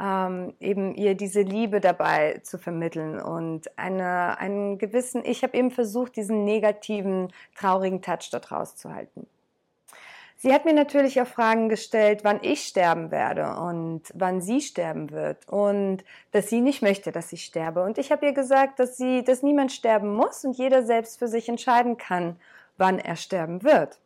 ähm, 0.00 0.54
eben 0.60 0.94
ihr 0.94 1.14
diese 1.14 1.42
Liebe 1.42 1.80
dabei 1.80 2.40
zu 2.42 2.58
vermitteln 2.58 3.20
und 3.20 3.78
eine, 3.78 4.38
einen 4.38 4.78
gewissen, 4.78 5.22
ich 5.24 5.42
habe 5.42 5.56
eben 5.56 5.70
versucht, 5.70 6.16
diesen 6.16 6.44
negativen, 6.44 7.32
traurigen 7.54 8.02
Touch 8.02 8.28
dort 8.30 8.50
rauszuhalten. 8.52 9.26
Sie 10.38 10.52
hat 10.52 10.66
mir 10.66 10.74
natürlich 10.74 11.20
auch 11.20 11.26
Fragen 11.26 11.70
gestellt, 11.70 12.20
wann 12.22 12.40
ich 12.42 12.64
sterben 12.66 13.10
werde 13.10 13.56
und 13.56 14.02
wann 14.14 14.42
sie 14.42 14.60
sterben 14.60 15.10
wird 15.10 15.48
und 15.48 16.04
dass 16.32 16.50
sie 16.50 16.60
nicht 16.60 16.82
möchte, 16.82 17.10
dass 17.10 17.32
ich 17.32 17.44
sterbe. 17.44 17.82
Und 17.82 17.96
ich 17.96 18.12
habe 18.12 18.26
ihr 18.26 18.32
gesagt, 18.32 18.78
dass 18.78 18.98
sie, 18.98 19.24
dass 19.24 19.42
niemand 19.42 19.72
sterben 19.72 20.14
muss 20.14 20.44
und 20.44 20.58
jeder 20.58 20.82
selbst 20.82 21.18
für 21.18 21.28
sich 21.28 21.48
entscheiden 21.48 21.96
kann, 21.96 22.36
wann 22.76 22.98
er 22.98 23.16
sterben 23.16 23.62
wird. 23.62 23.98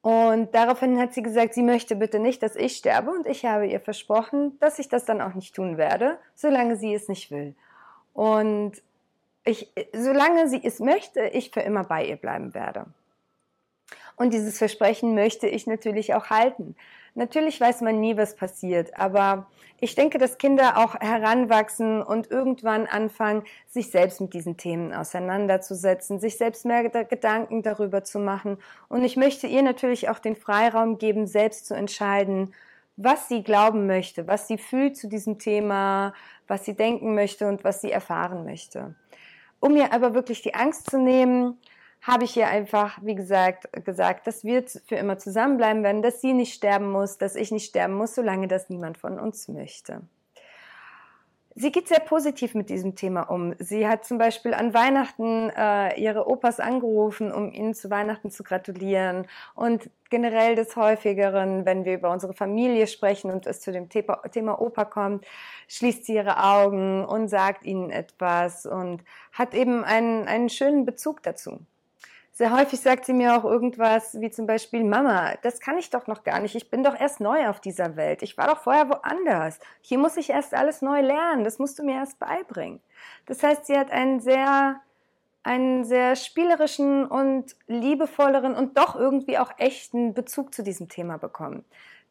Und 0.00 0.54
daraufhin 0.54 0.98
hat 0.98 1.12
sie 1.12 1.22
gesagt, 1.22 1.52
sie 1.52 1.62
möchte 1.62 1.94
bitte 1.94 2.18
nicht, 2.18 2.42
dass 2.42 2.56
ich 2.56 2.76
sterbe. 2.76 3.10
Und 3.10 3.26
ich 3.26 3.44
habe 3.44 3.66
ihr 3.66 3.80
versprochen, 3.80 4.58
dass 4.58 4.78
ich 4.78 4.88
das 4.88 5.04
dann 5.04 5.20
auch 5.20 5.34
nicht 5.34 5.54
tun 5.54 5.76
werde, 5.76 6.18
solange 6.34 6.76
sie 6.76 6.94
es 6.94 7.08
nicht 7.08 7.30
will. 7.30 7.54
Und 8.14 8.82
ich, 9.44 9.70
solange 9.92 10.48
sie 10.48 10.62
es 10.64 10.80
möchte, 10.80 11.20
ich 11.28 11.50
für 11.50 11.60
immer 11.60 11.84
bei 11.84 12.06
ihr 12.06 12.16
bleiben 12.16 12.54
werde. 12.54 12.86
Und 14.18 14.32
dieses 14.32 14.58
Versprechen 14.58 15.14
möchte 15.14 15.46
ich 15.46 15.66
natürlich 15.66 16.14
auch 16.14 16.26
halten. 16.26 16.74
Natürlich 17.14 17.60
weiß 17.60 17.80
man 17.82 18.00
nie, 18.00 18.16
was 18.16 18.34
passiert, 18.34 18.98
aber 18.98 19.46
ich 19.80 19.94
denke, 19.94 20.18
dass 20.18 20.38
Kinder 20.38 20.76
auch 20.76 20.96
heranwachsen 20.96 22.02
und 22.02 22.30
irgendwann 22.30 22.86
anfangen, 22.86 23.44
sich 23.68 23.90
selbst 23.90 24.20
mit 24.20 24.34
diesen 24.34 24.56
Themen 24.56 24.92
auseinanderzusetzen, 24.92 26.18
sich 26.18 26.36
selbst 26.36 26.64
mehr 26.64 26.88
Gedanken 26.88 27.62
darüber 27.62 28.02
zu 28.02 28.18
machen. 28.18 28.58
Und 28.88 29.04
ich 29.04 29.16
möchte 29.16 29.46
ihr 29.46 29.62
natürlich 29.62 30.08
auch 30.08 30.18
den 30.18 30.34
Freiraum 30.34 30.98
geben, 30.98 31.28
selbst 31.28 31.66
zu 31.66 31.74
entscheiden, 31.74 32.52
was 32.96 33.28
sie 33.28 33.44
glauben 33.44 33.86
möchte, 33.86 34.26
was 34.26 34.48
sie 34.48 34.58
fühlt 34.58 34.96
zu 34.96 35.08
diesem 35.08 35.38
Thema, 35.38 36.12
was 36.48 36.64
sie 36.64 36.74
denken 36.74 37.14
möchte 37.14 37.46
und 37.46 37.62
was 37.62 37.80
sie 37.80 37.92
erfahren 37.92 38.44
möchte. 38.44 38.96
Um 39.60 39.76
ihr 39.76 39.92
aber 39.92 40.14
wirklich 40.14 40.42
die 40.42 40.54
Angst 40.54 40.90
zu 40.90 40.98
nehmen, 40.98 41.56
habe 42.02 42.24
ich 42.24 42.36
ihr 42.36 42.48
einfach, 42.48 42.98
wie 43.02 43.14
gesagt, 43.14 43.68
gesagt, 43.84 44.26
dass 44.26 44.44
wir 44.44 44.64
für 44.66 44.96
immer 44.96 45.18
zusammenbleiben 45.18 45.82
werden, 45.82 46.02
dass 46.02 46.20
sie 46.20 46.32
nicht 46.32 46.54
sterben 46.54 46.90
muss, 46.90 47.18
dass 47.18 47.36
ich 47.36 47.50
nicht 47.50 47.66
sterben 47.66 47.94
muss, 47.94 48.14
solange 48.14 48.48
das 48.48 48.70
niemand 48.70 48.98
von 48.98 49.18
uns 49.18 49.48
möchte. 49.48 50.02
Sie 51.60 51.72
geht 51.72 51.88
sehr 51.88 51.98
positiv 51.98 52.54
mit 52.54 52.70
diesem 52.70 52.94
Thema 52.94 53.22
um. 53.22 53.52
Sie 53.58 53.88
hat 53.88 54.04
zum 54.04 54.16
Beispiel 54.16 54.54
an 54.54 54.74
Weihnachten 54.74 55.50
äh, 55.50 56.00
ihre 56.00 56.28
Opas 56.28 56.60
angerufen, 56.60 57.32
um 57.32 57.50
ihnen 57.50 57.74
zu 57.74 57.90
Weihnachten 57.90 58.30
zu 58.30 58.44
gratulieren. 58.44 59.26
Und 59.56 59.90
generell 60.08 60.54
des 60.54 60.76
Häufigeren, 60.76 61.66
wenn 61.66 61.84
wir 61.84 61.94
über 61.94 62.12
unsere 62.12 62.32
Familie 62.32 62.86
sprechen 62.86 63.32
und 63.32 63.44
es 63.48 63.60
zu 63.60 63.72
dem 63.72 63.88
Thema, 63.88 64.22
Thema 64.30 64.60
Opa 64.62 64.84
kommt, 64.84 65.26
schließt 65.66 66.04
sie 66.04 66.14
ihre 66.14 66.44
Augen 66.44 67.04
und 67.04 67.26
sagt 67.26 67.64
ihnen 67.64 67.90
etwas 67.90 68.64
und 68.64 69.02
hat 69.32 69.52
eben 69.52 69.82
einen, 69.82 70.28
einen 70.28 70.50
schönen 70.50 70.84
Bezug 70.84 71.24
dazu. 71.24 71.58
Sehr 72.38 72.56
häufig 72.56 72.78
sagt 72.78 73.04
sie 73.04 73.14
mir 73.14 73.36
auch 73.36 73.42
irgendwas 73.42 74.20
wie 74.20 74.30
zum 74.30 74.46
Beispiel, 74.46 74.84
Mama, 74.84 75.34
das 75.42 75.58
kann 75.58 75.76
ich 75.76 75.90
doch 75.90 76.06
noch 76.06 76.22
gar 76.22 76.38
nicht. 76.38 76.54
Ich 76.54 76.70
bin 76.70 76.84
doch 76.84 76.94
erst 76.94 77.18
neu 77.18 77.48
auf 77.48 77.58
dieser 77.58 77.96
Welt. 77.96 78.22
Ich 78.22 78.38
war 78.38 78.46
doch 78.46 78.58
vorher 78.58 78.88
woanders. 78.88 79.58
Hier 79.80 79.98
muss 79.98 80.16
ich 80.16 80.30
erst 80.30 80.54
alles 80.54 80.80
neu 80.80 81.00
lernen. 81.00 81.42
Das 81.42 81.58
musst 81.58 81.80
du 81.80 81.82
mir 81.82 81.96
erst 81.96 82.20
beibringen. 82.20 82.78
Das 83.26 83.42
heißt, 83.42 83.66
sie 83.66 83.76
hat 83.76 83.90
einen 83.90 84.20
sehr, 84.20 84.80
einen 85.42 85.84
sehr 85.84 86.14
spielerischen 86.14 87.06
und 87.06 87.56
liebevolleren 87.66 88.54
und 88.54 88.78
doch 88.78 88.94
irgendwie 88.94 89.36
auch 89.38 89.50
echten 89.58 90.14
Bezug 90.14 90.54
zu 90.54 90.62
diesem 90.62 90.88
Thema 90.88 91.18
bekommen. 91.18 91.64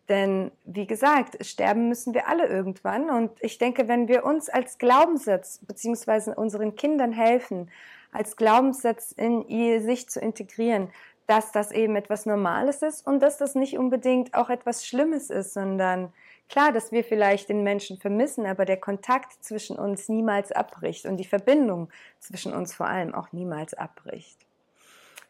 Denn 0.09 0.51
wie 0.65 0.87
gesagt, 0.87 1.37
sterben 1.45 1.87
müssen 1.87 2.13
wir 2.13 2.27
alle 2.27 2.47
irgendwann. 2.47 3.09
Und 3.09 3.31
ich 3.39 3.59
denke, 3.59 3.87
wenn 3.87 4.09
wir 4.09 4.25
uns 4.25 4.49
als 4.49 4.77
Glaubenssatz 4.77 5.59
beziehungsweise 5.65 6.35
unseren 6.35 6.75
Kindern 6.75 7.13
helfen, 7.13 7.71
als 8.11 8.35
Glaubenssatz 8.35 9.11
in 9.11 9.47
ihr 9.47 9.81
sich 9.81 10.09
zu 10.09 10.19
integrieren, 10.19 10.89
dass 11.27 11.51
das 11.51 11.71
eben 11.71 11.95
etwas 11.95 12.25
Normales 12.25 12.81
ist 12.81 13.05
und 13.05 13.19
dass 13.19 13.37
das 13.37 13.53
nicht 13.53 13.77
unbedingt 13.77 14.33
auch 14.33 14.49
etwas 14.49 14.85
Schlimmes 14.85 15.29
ist, 15.29 15.53
sondern 15.53 16.13
klar, 16.49 16.71
dass 16.71 16.91
wir 16.91 17.03
vielleicht 17.03 17.49
den 17.49 17.63
Menschen 17.63 17.97
vermissen, 17.97 18.45
aber 18.45 18.63
der 18.63 18.77
Kontakt 18.77 19.43
zwischen 19.43 19.77
uns 19.77 20.07
niemals 20.07 20.53
abbricht 20.53 21.05
und 21.05 21.17
die 21.17 21.25
Verbindung 21.25 21.89
zwischen 22.19 22.53
uns 22.53 22.73
vor 22.73 22.87
allem 22.87 23.13
auch 23.13 23.33
niemals 23.33 23.73
abbricht. 23.73 24.37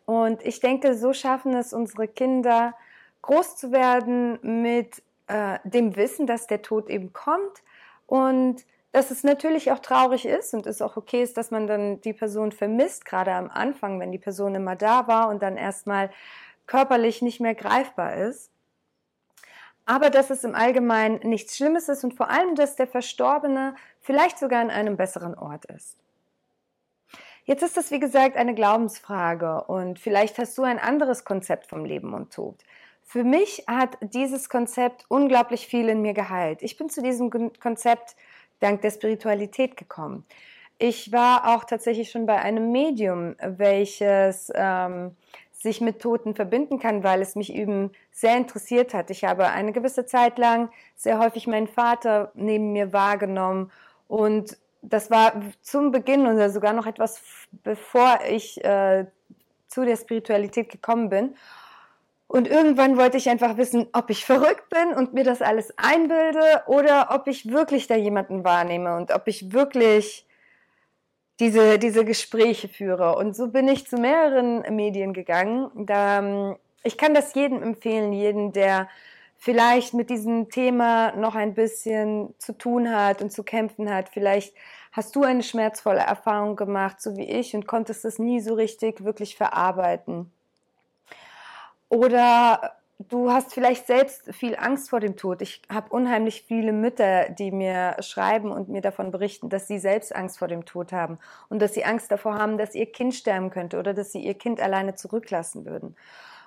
Und 0.05 0.46
ich 0.46 0.60
denke, 0.60 0.96
so 0.96 1.13
schaffen 1.13 1.53
es 1.55 1.74
unsere 1.74 2.07
Kinder, 2.07 2.75
groß 3.24 3.57
zu 3.57 3.72
werden 3.72 4.39
mit 4.63 5.01
äh, 5.27 5.60
dem 5.65 5.96
Wissen, 5.96 6.27
dass 6.27 6.48
der 6.48 6.62
Tod 6.62 6.89
eben 6.89 7.12
kommt 7.12 7.63
und 8.05 8.63
dass 8.91 9.12
es 9.12 9.24
natürlich 9.24 9.72
auch 9.72 9.79
traurig 9.79 10.25
ist 10.25 10.53
und 10.53 10.65
es 10.65 10.82
auch 10.82 10.98
okay 10.98 11.22
ist, 11.22 11.38
dass 11.38 11.51
man 11.51 11.67
dann 11.67 12.01
die 12.01 12.13
Person 12.13 12.51
vermisst, 12.51 13.06
gerade 13.06 13.34
am 13.34 13.50
Anfang, 13.50 14.00
wenn 14.00 14.12
die 14.12 14.17
Person 14.17 14.56
immer 14.56 14.75
da 14.75 15.08
war 15.08 15.29
und 15.29 15.41
dann 15.41 15.58
erstmal 15.58 16.10
körperlich 16.65 17.22
nicht 17.22 17.39
mehr 17.39 17.56
greifbar 17.56 18.15
ist. 18.15 18.51
Aber 19.86 20.10
dass 20.10 20.29
es 20.29 20.44
im 20.44 20.53
Allgemeinen 20.53 21.20
nichts 21.24 21.56
Schlimmes 21.56 21.88
ist 21.88 22.03
und 22.03 22.13
vor 22.13 22.29
allem, 22.29 22.56
dass 22.56 22.75
der 22.75 22.88
Verstorbene 22.88 23.75
vielleicht 24.01 24.38
sogar 24.38 24.62
an 24.62 24.70
einem 24.70 24.98
besseren 24.98 25.36
Ort 25.36 25.65
ist. 25.65 25.98
Jetzt 27.46 27.63
ist 27.63 27.77
das, 27.77 27.91
wie 27.91 28.00
gesagt, 28.00 28.36
eine 28.36 28.53
Glaubensfrage 28.53 29.63
und 29.63 30.00
vielleicht 30.00 30.38
hast 30.38 30.58
du 30.58 30.63
ein 30.63 30.79
anderes 30.79 31.24
Konzept 31.24 31.67
vom 31.67 31.86
Leben 31.86 32.13
und 32.13 32.34
Tod. 32.34 32.62
Für 33.03 33.24
mich 33.24 33.63
hat 33.67 33.98
dieses 34.01 34.50
Konzept 34.50 35.06
unglaublich 35.08 35.65
viel 35.65 35.88
in 35.88 36.01
mir 36.01 36.13
geheilt. 36.13 36.62
Ich 36.62 36.75
bin 36.75 36.89
zu 36.89 37.01
diesem 37.01 37.32
Konzept 37.58 38.17
dank 38.60 38.82
der 38.82 38.92
Spiritualität 38.92 39.78
gekommen. 39.78 40.26
Ich 40.80 41.12
war 41.12 41.56
auch 41.56 41.64
tatsächlich 41.64 42.12
schon 42.12 42.26
bei 42.26 42.40
einem 42.40 42.72
Medium, 42.72 43.36
welches 43.40 44.52
ähm, 44.54 45.16
sich 45.52 45.82
mit 45.82 46.00
Toten 46.00 46.36
verbinden 46.36 46.78
kann, 46.80 47.04
weil 47.04 47.22
es 47.22 47.36
mich 47.36 47.54
eben 47.54 47.92
sehr 48.12 48.38
interessiert 48.38 48.94
hat. 48.94 49.10
Ich 49.10 49.24
habe 49.24 49.48
eine 49.48 49.72
gewisse 49.72 50.06
Zeit 50.06 50.38
lang 50.38 50.70
sehr 50.96 51.20
häufig 51.20 51.48
meinen 51.48 51.68
Vater 51.68 52.32
neben 52.36 52.74
mir 52.74 52.94
wahrgenommen 52.94 53.72
und 54.08 54.58
das 54.84 55.10
war 55.10 55.34
zum 55.62 55.92
Beginn 55.92 56.28
oder 56.28 56.50
sogar 56.50 56.74
noch 56.74 56.86
etwas 56.86 57.22
bevor 57.64 58.20
ich 58.30 58.64
äh, 58.64 59.06
zu 59.68 59.84
der 59.84 59.98
Spiritualität 59.98 60.70
gekommen 60.70 61.10
bin. 61.10 61.36
Und 62.27 62.48
irgendwann 62.48 62.98
wollte 62.98 63.17
ich 63.17 63.29
einfach 63.29 63.55
wissen, 63.57 63.88
ob 63.93 64.10
ich 64.10 64.25
verrückt 64.25 64.69
bin 64.69 64.93
und 64.93 65.13
mir 65.13 65.24
das 65.24 65.41
alles 65.41 65.74
einbilde 65.77 66.63
oder 66.67 67.10
ob 67.12 67.27
ich 67.27 67.50
wirklich 67.50 67.88
da 67.88 67.96
jemanden 67.96 68.43
wahrnehme 68.43 68.98
und 68.98 69.12
ob 69.13 69.27
ich 69.27 69.53
wirklich 69.53 70.25
diese, 71.39 71.79
diese 71.79 72.03
Gespräche 72.03 72.67
führe. 72.67 73.15
Und 73.15 73.36
so 73.36 73.48
bin 73.48 73.67
ich 73.67 73.88
zu 73.88 73.98
mehreren 73.98 74.63
Medien 74.75 75.13
gegangen. 75.13 75.69
Da, 75.75 76.57
ich 76.84 76.98
kann 76.98 77.13
das 77.13 77.34
jedem 77.34 77.63
empfehlen, 77.63 78.12
jeden, 78.12 78.51
der 78.51 78.89
vielleicht 79.38 79.93
mit 79.93 80.10
diesem 80.10 80.50
Thema 80.50 81.13
noch 81.13 81.36
ein 81.36 81.53
bisschen 81.53 82.34
zu 82.39 82.57
tun 82.57 82.93
hat 82.93 83.22
und 83.22 83.31
zu 83.31 83.43
kämpfen 83.43 83.93
hat. 83.93 84.10
Vielleicht 84.10 84.53
hast 84.91 85.15
du 85.15 85.24
eine 85.24 85.43
schmerzvolle 85.43 86.00
Erfahrung 86.00 86.55
gemacht, 86.55 87.00
so 87.00 87.15
wie 87.15 87.29
ich, 87.29 87.55
und 87.55 87.67
konntest 87.67 88.03
es 88.03 88.19
nie 88.19 88.41
so 88.41 88.55
richtig 88.55 89.03
wirklich 89.03 89.38
verarbeiten. 89.38 90.31
Oder 91.89 92.77
du 93.00 93.32
hast 93.32 93.53
vielleicht 93.53 93.88
selbst 93.88 94.34
viel 94.34 94.56
Angst 94.56 94.89
vor 94.89 95.00
dem 95.00 95.15
Tod. 95.15 95.41
Ich 95.41 95.62
habe 95.70 95.89
unheimlich 95.89 96.44
viele 96.48 96.74
Mütter, 96.74 97.29
die 97.29 97.51
mir 97.51 97.96
schreiben 98.00 98.51
und 98.51 98.70
mir 98.70 98.82
davon 98.82 99.12
berichten, 99.12 99.50
dass 99.50 99.67
sie 99.67 99.79
selbst 99.79 100.15
Angst 100.15 100.39
vor 100.39 100.48
dem 100.48 100.65
Tod 100.65 100.91
haben 100.91 101.20
und 101.50 101.62
dass 101.62 101.74
sie 101.74 101.86
Angst 101.86 102.12
davor 102.12 102.36
haben, 102.36 102.58
dass 102.58 102.75
ihr 102.75 102.91
Kind 102.91 103.13
sterben 103.13 103.50
könnte 103.50 103.77
oder 103.77 103.94
dass 103.94 104.12
sie 104.12 104.20
ihr 104.20 104.34
Kind 104.34 104.60
alleine 104.60 104.96
zurücklassen 104.96 105.65
würden. 105.65 105.96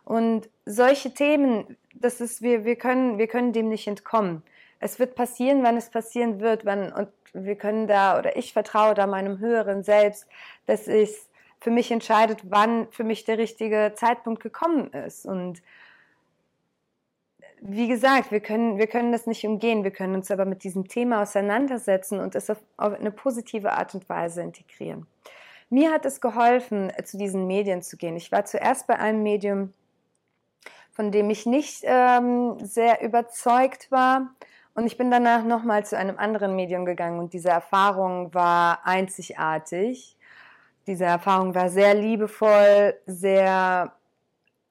Und 0.04 0.48
solche 0.64 1.14
Themen, 1.14 1.76
das 1.94 2.20
ist, 2.20 2.42
wir, 2.42 2.64
wir 2.64 2.76
können, 2.76 3.18
wir 3.18 3.28
können 3.28 3.52
dem 3.52 3.68
nicht 3.68 3.86
entkommen. 3.86 4.42
Es 4.80 4.98
wird 4.98 5.14
passieren, 5.14 5.62
wann 5.62 5.76
es 5.76 5.90
passieren 5.90 6.40
wird, 6.40 6.64
wann, 6.64 6.90
und 6.90 7.08
wir 7.32 7.54
können 7.54 7.86
da, 7.86 8.18
oder 8.18 8.36
ich 8.36 8.52
vertraue 8.52 8.94
da 8.94 9.06
meinem 9.06 9.38
höheren 9.38 9.82
Selbst, 9.82 10.26
dass 10.66 10.88
es 10.88 11.29
für 11.60 11.70
mich 11.70 11.90
entscheidet, 11.90 12.40
wann 12.50 12.90
für 12.90 13.04
mich 13.04 13.24
der 13.24 13.38
richtige 13.38 13.92
Zeitpunkt 13.94 14.42
gekommen 14.42 14.92
ist. 14.92 15.26
Und 15.26 15.62
wie 17.60 17.88
gesagt, 17.88 18.32
wir 18.32 18.40
können, 18.40 18.78
wir 18.78 18.86
können 18.86 19.12
das 19.12 19.26
nicht 19.26 19.44
umgehen, 19.46 19.84
wir 19.84 19.90
können 19.90 20.14
uns 20.14 20.30
aber 20.30 20.46
mit 20.46 20.64
diesem 20.64 20.88
Thema 20.88 21.22
auseinandersetzen 21.22 22.18
und 22.18 22.34
es 22.34 22.48
auf, 22.48 22.58
auf 22.78 22.94
eine 22.94 23.10
positive 23.10 23.72
Art 23.72 23.94
und 23.94 24.08
Weise 24.08 24.42
integrieren. 24.42 25.06
Mir 25.68 25.92
hat 25.92 26.04
es 26.06 26.20
geholfen, 26.20 26.90
zu 27.04 27.18
diesen 27.18 27.46
Medien 27.46 27.82
zu 27.82 27.96
gehen. 27.96 28.16
Ich 28.16 28.32
war 28.32 28.44
zuerst 28.44 28.86
bei 28.86 28.98
einem 28.98 29.22
Medium, 29.22 29.72
von 30.90 31.12
dem 31.12 31.30
ich 31.30 31.46
nicht 31.46 31.82
ähm, 31.84 32.56
sehr 32.60 33.02
überzeugt 33.02 33.90
war. 33.92 34.34
Und 34.74 34.86
ich 34.86 34.96
bin 34.96 35.10
danach 35.10 35.44
nochmal 35.44 35.84
zu 35.84 35.96
einem 35.96 36.18
anderen 36.18 36.56
Medium 36.56 36.84
gegangen 36.86 37.18
und 37.18 37.34
diese 37.34 37.50
Erfahrung 37.50 38.32
war 38.32 38.80
einzigartig. 38.84 40.16
Diese 40.86 41.04
Erfahrung 41.04 41.54
war 41.54 41.68
sehr 41.68 41.94
liebevoll, 41.94 42.94
sehr 43.06 43.92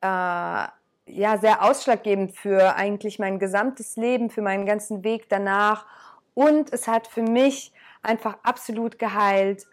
äh, 0.02 0.68
ja 1.12 1.38
sehr 1.38 1.64
ausschlaggebend 1.64 2.34
für 2.34 2.76
eigentlich 2.76 3.20
mein 3.20 3.40
gesamtes 3.40 3.96
Leben, 3.96 4.30
für 4.30 4.42
meinen 4.42 4.66
ganzen 4.66 5.04
Weg 5.04 5.28
danach. 5.30 5.86
Und 6.34 6.72
es 6.72 6.88
hat 6.88 7.08
für 7.08 7.22
mich 7.22 7.74
einfach 8.02 8.38
absolut 8.44 9.00
geheilt, 9.00 9.68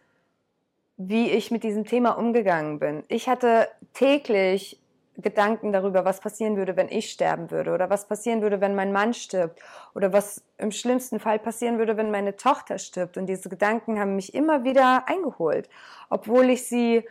wie 0.97 1.31
ich 1.31 1.51
mit 1.51 1.63
diesem 1.63 1.85
Thema 1.85 2.13
umgegangen 2.13 2.79
bin. 2.79 3.05
Ich 3.09 3.29
hatte 3.29 3.69
täglich 3.93 4.81
Gedanken 5.19 5.73
darüber, 5.73 6.05
was 6.05 6.21
passieren 6.21 6.57
würde, 6.57 6.77
wenn 6.77 6.89
ich 6.89 7.11
sterben 7.11 7.51
würde 7.51 7.73
oder 7.73 7.89
was 7.89 8.07
passieren 8.07 8.43
würde, 8.43 8.61
wenn 8.61 8.75
mein 8.75 8.93
Mann 8.93 9.15
stirbt 9.15 9.61
oder 9.95 10.13
was 10.13 10.43
im 10.59 10.71
schlimmsten 10.71 11.21
Fall 11.21 11.39
passieren 11.39 11.79
würde, 11.79 11.97
wenn 11.97 12.11
meine 12.11 12.37
Tochter 12.37 12.79
stirbt. 12.79 13.17
Und 13.17 13.27
diese 13.27 13.49
Gedanken 13.49 13.99
haben 13.99 14.17
mich 14.17 14.35
immer 14.35 14.65
wieder 14.65 15.09
eingeholt, 15.09 15.69
obwohl 16.11 16.51
ich 16.51 16.67
sie 16.67 17.05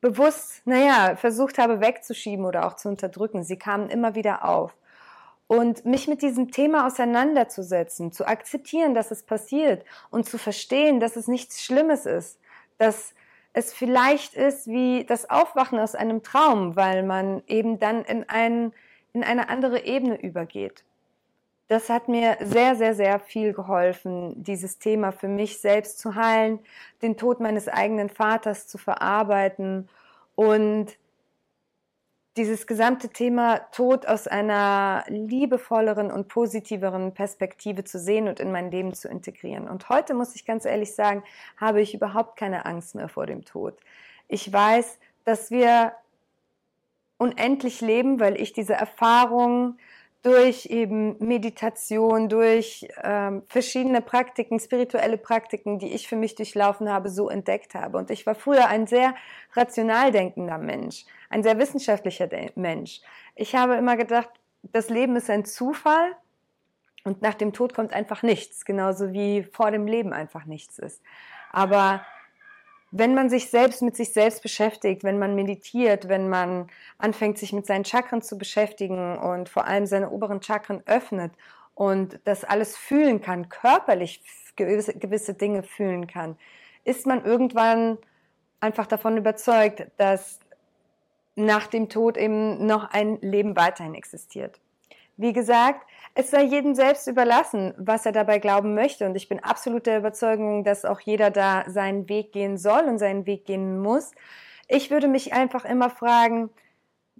bewusst, 0.00 0.62
naja, 0.64 1.16
versucht 1.16 1.58
habe 1.58 1.80
wegzuschieben 1.80 2.44
oder 2.44 2.66
auch 2.66 2.74
zu 2.74 2.88
unterdrücken. 2.88 3.42
Sie 3.42 3.58
kamen 3.58 3.90
immer 3.90 4.14
wieder 4.14 4.48
auf. 4.48 4.74
Und 5.48 5.86
mich 5.86 6.08
mit 6.08 6.20
diesem 6.20 6.50
Thema 6.50 6.86
auseinanderzusetzen, 6.86 8.12
zu 8.12 8.26
akzeptieren, 8.26 8.94
dass 8.94 9.10
es 9.10 9.22
passiert 9.22 9.84
und 10.10 10.26
zu 10.28 10.36
verstehen, 10.36 11.00
dass 11.00 11.16
es 11.16 11.26
nichts 11.26 11.64
Schlimmes 11.64 12.04
ist, 12.04 12.38
dass 12.76 13.14
es 13.52 13.72
vielleicht 13.72 14.34
ist 14.34 14.68
wie 14.68 15.04
das 15.04 15.28
Aufwachen 15.30 15.78
aus 15.78 15.94
einem 15.94 16.22
Traum, 16.22 16.76
weil 16.76 17.02
man 17.02 17.42
eben 17.46 17.78
dann 17.78 18.04
in, 18.04 18.28
ein, 18.28 18.72
in 19.12 19.24
eine 19.24 19.48
andere 19.48 19.84
Ebene 19.84 20.20
übergeht. 20.20 20.84
Das 21.68 21.90
hat 21.90 22.08
mir 22.08 22.38
sehr, 22.40 22.76
sehr, 22.76 22.94
sehr 22.94 23.20
viel 23.20 23.52
geholfen, 23.52 24.42
dieses 24.42 24.78
Thema 24.78 25.12
für 25.12 25.28
mich 25.28 25.60
selbst 25.60 25.98
zu 25.98 26.14
heilen, 26.14 26.60
den 27.02 27.16
Tod 27.16 27.40
meines 27.40 27.68
eigenen 27.68 28.08
Vaters 28.08 28.66
zu 28.66 28.78
verarbeiten 28.78 29.88
und 30.34 30.96
dieses 32.38 32.66
gesamte 32.66 33.08
Thema 33.08 33.58
Tod 33.72 34.06
aus 34.06 34.28
einer 34.28 35.04
liebevolleren 35.08 36.10
und 36.10 36.28
positiveren 36.28 37.12
Perspektive 37.12 37.84
zu 37.84 37.98
sehen 37.98 38.28
und 38.28 38.40
in 38.40 38.52
mein 38.52 38.70
Leben 38.70 38.94
zu 38.94 39.08
integrieren. 39.08 39.68
Und 39.68 39.88
heute 39.88 40.14
muss 40.14 40.34
ich 40.36 40.46
ganz 40.46 40.64
ehrlich 40.64 40.94
sagen, 40.94 41.24
habe 41.56 41.82
ich 41.82 41.94
überhaupt 41.94 42.38
keine 42.38 42.64
Angst 42.64 42.94
mehr 42.94 43.08
vor 43.08 43.26
dem 43.26 43.44
Tod. 43.44 43.76
Ich 44.28 44.50
weiß, 44.50 44.98
dass 45.24 45.50
wir 45.50 45.92
unendlich 47.18 47.80
leben, 47.80 48.20
weil 48.20 48.40
ich 48.40 48.52
diese 48.52 48.74
Erfahrung 48.74 49.76
durch 50.22 50.66
eben 50.66 51.16
Meditation, 51.18 52.28
durch 52.28 52.88
ähm, 53.02 53.42
verschiedene 53.48 54.00
Praktiken, 54.00 54.58
spirituelle 54.58 55.18
Praktiken, 55.18 55.78
die 55.78 55.92
ich 55.92 56.08
für 56.08 56.16
mich 56.16 56.34
durchlaufen 56.34 56.90
habe, 56.90 57.08
so 57.08 57.28
entdeckt 57.28 57.74
habe. 57.74 57.98
Und 57.98 58.10
ich 58.10 58.26
war 58.26 58.34
früher 58.34 58.66
ein 58.68 58.86
sehr 58.86 59.14
rational 59.54 60.12
denkender 60.12 60.58
Mensch, 60.58 61.04
ein 61.30 61.42
sehr 61.42 61.58
wissenschaftlicher 61.58 62.28
Mensch. 62.54 63.00
Ich 63.34 63.54
habe 63.54 63.74
immer 63.74 63.96
gedacht, 63.96 64.28
das 64.62 64.88
Leben 64.88 65.16
ist 65.16 65.30
ein 65.30 65.44
Zufall 65.44 66.16
und 67.04 67.22
nach 67.22 67.34
dem 67.34 67.52
Tod 67.52 67.74
kommt 67.74 67.92
einfach 67.92 68.22
nichts, 68.22 68.64
genauso 68.64 69.12
wie 69.12 69.42
vor 69.42 69.70
dem 69.70 69.86
Leben 69.86 70.12
einfach 70.12 70.44
nichts 70.44 70.78
ist. 70.78 71.02
Aber 71.50 72.02
wenn 72.90 73.14
man 73.14 73.28
sich 73.28 73.50
selbst 73.50 73.82
mit 73.82 73.96
sich 73.96 74.12
selbst 74.12 74.42
beschäftigt, 74.42 75.04
wenn 75.04 75.18
man 75.18 75.34
meditiert, 75.34 76.08
wenn 76.08 76.28
man 76.28 76.68
anfängt, 76.96 77.38
sich 77.38 77.52
mit 77.52 77.66
seinen 77.66 77.84
Chakren 77.84 78.22
zu 78.22 78.38
beschäftigen 78.38 79.18
und 79.18 79.48
vor 79.48 79.66
allem 79.66 79.86
seine 79.86 80.10
oberen 80.10 80.42
Chakren 80.42 80.82
öffnet 80.86 81.32
und 81.74 82.18
das 82.24 82.44
alles 82.44 82.76
fühlen 82.76 83.20
kann, 83.20 83.48
körperlich 83.50 84.22
gewisse, 84.56 85.34
Dinge 85.34 85.62
fühlen 85.62 86.06
kann, 86.06 86.36
ist 86.84 87.06
man 87.06 87.24
irgendwann 87.24 87.98
einfach 88.60 88.86
davon 88.86 89.16
überzeugt, 89.16 89.86
dass 89.98 90.40
nach 91.38 91.66
dem 91.66 91.88
Tod 91.88 92.16
eben 92.16 92.66
noch 92.66 92.90
ein 92.90 93.20
Leben 93.20 93.56
weiterhin 93.56 93.94
existiert. 93.94 94.60
Wie 95.16 95.32
gesagt, 95.32 95.86
es 96.14 96.30
sei 96.30 96.42
jedem 96.42 96.74
selbst 96.74 97.06
überlassen, 97.06 97.74
was 97.76 98.06
er 98.06 98.12
dabei 98.12 98.38
glauben 98.38 98.74
möchte. 98.74 99.06
Und 99.06 99.16
ich 99.16 99.28
bin 99.28 99.42
absolut 99.42 99.86
der 99.86 99.98
Überzeugung, 99.98 100.64
dass 100.64 100.84
auch 100.84 101.00
jeder 101.00 101.30
da 101.30 101.64
seinen 101.68 102.08
Weg 102.08 102.32
gehen 102.32 102.56
soll 102.56 102.84
und 102.84 102.98
seinen 102.98 103.26
Weg 103.26 103.44
gehen 103.44 103.80
muss. 103.80 104.12
Ich 104.68 104.90
würde 104.90 105.08
mich 105.08 105.32
einfach 105.32 105.64
immer 105.64 105.90
fragen, 105.90 106.50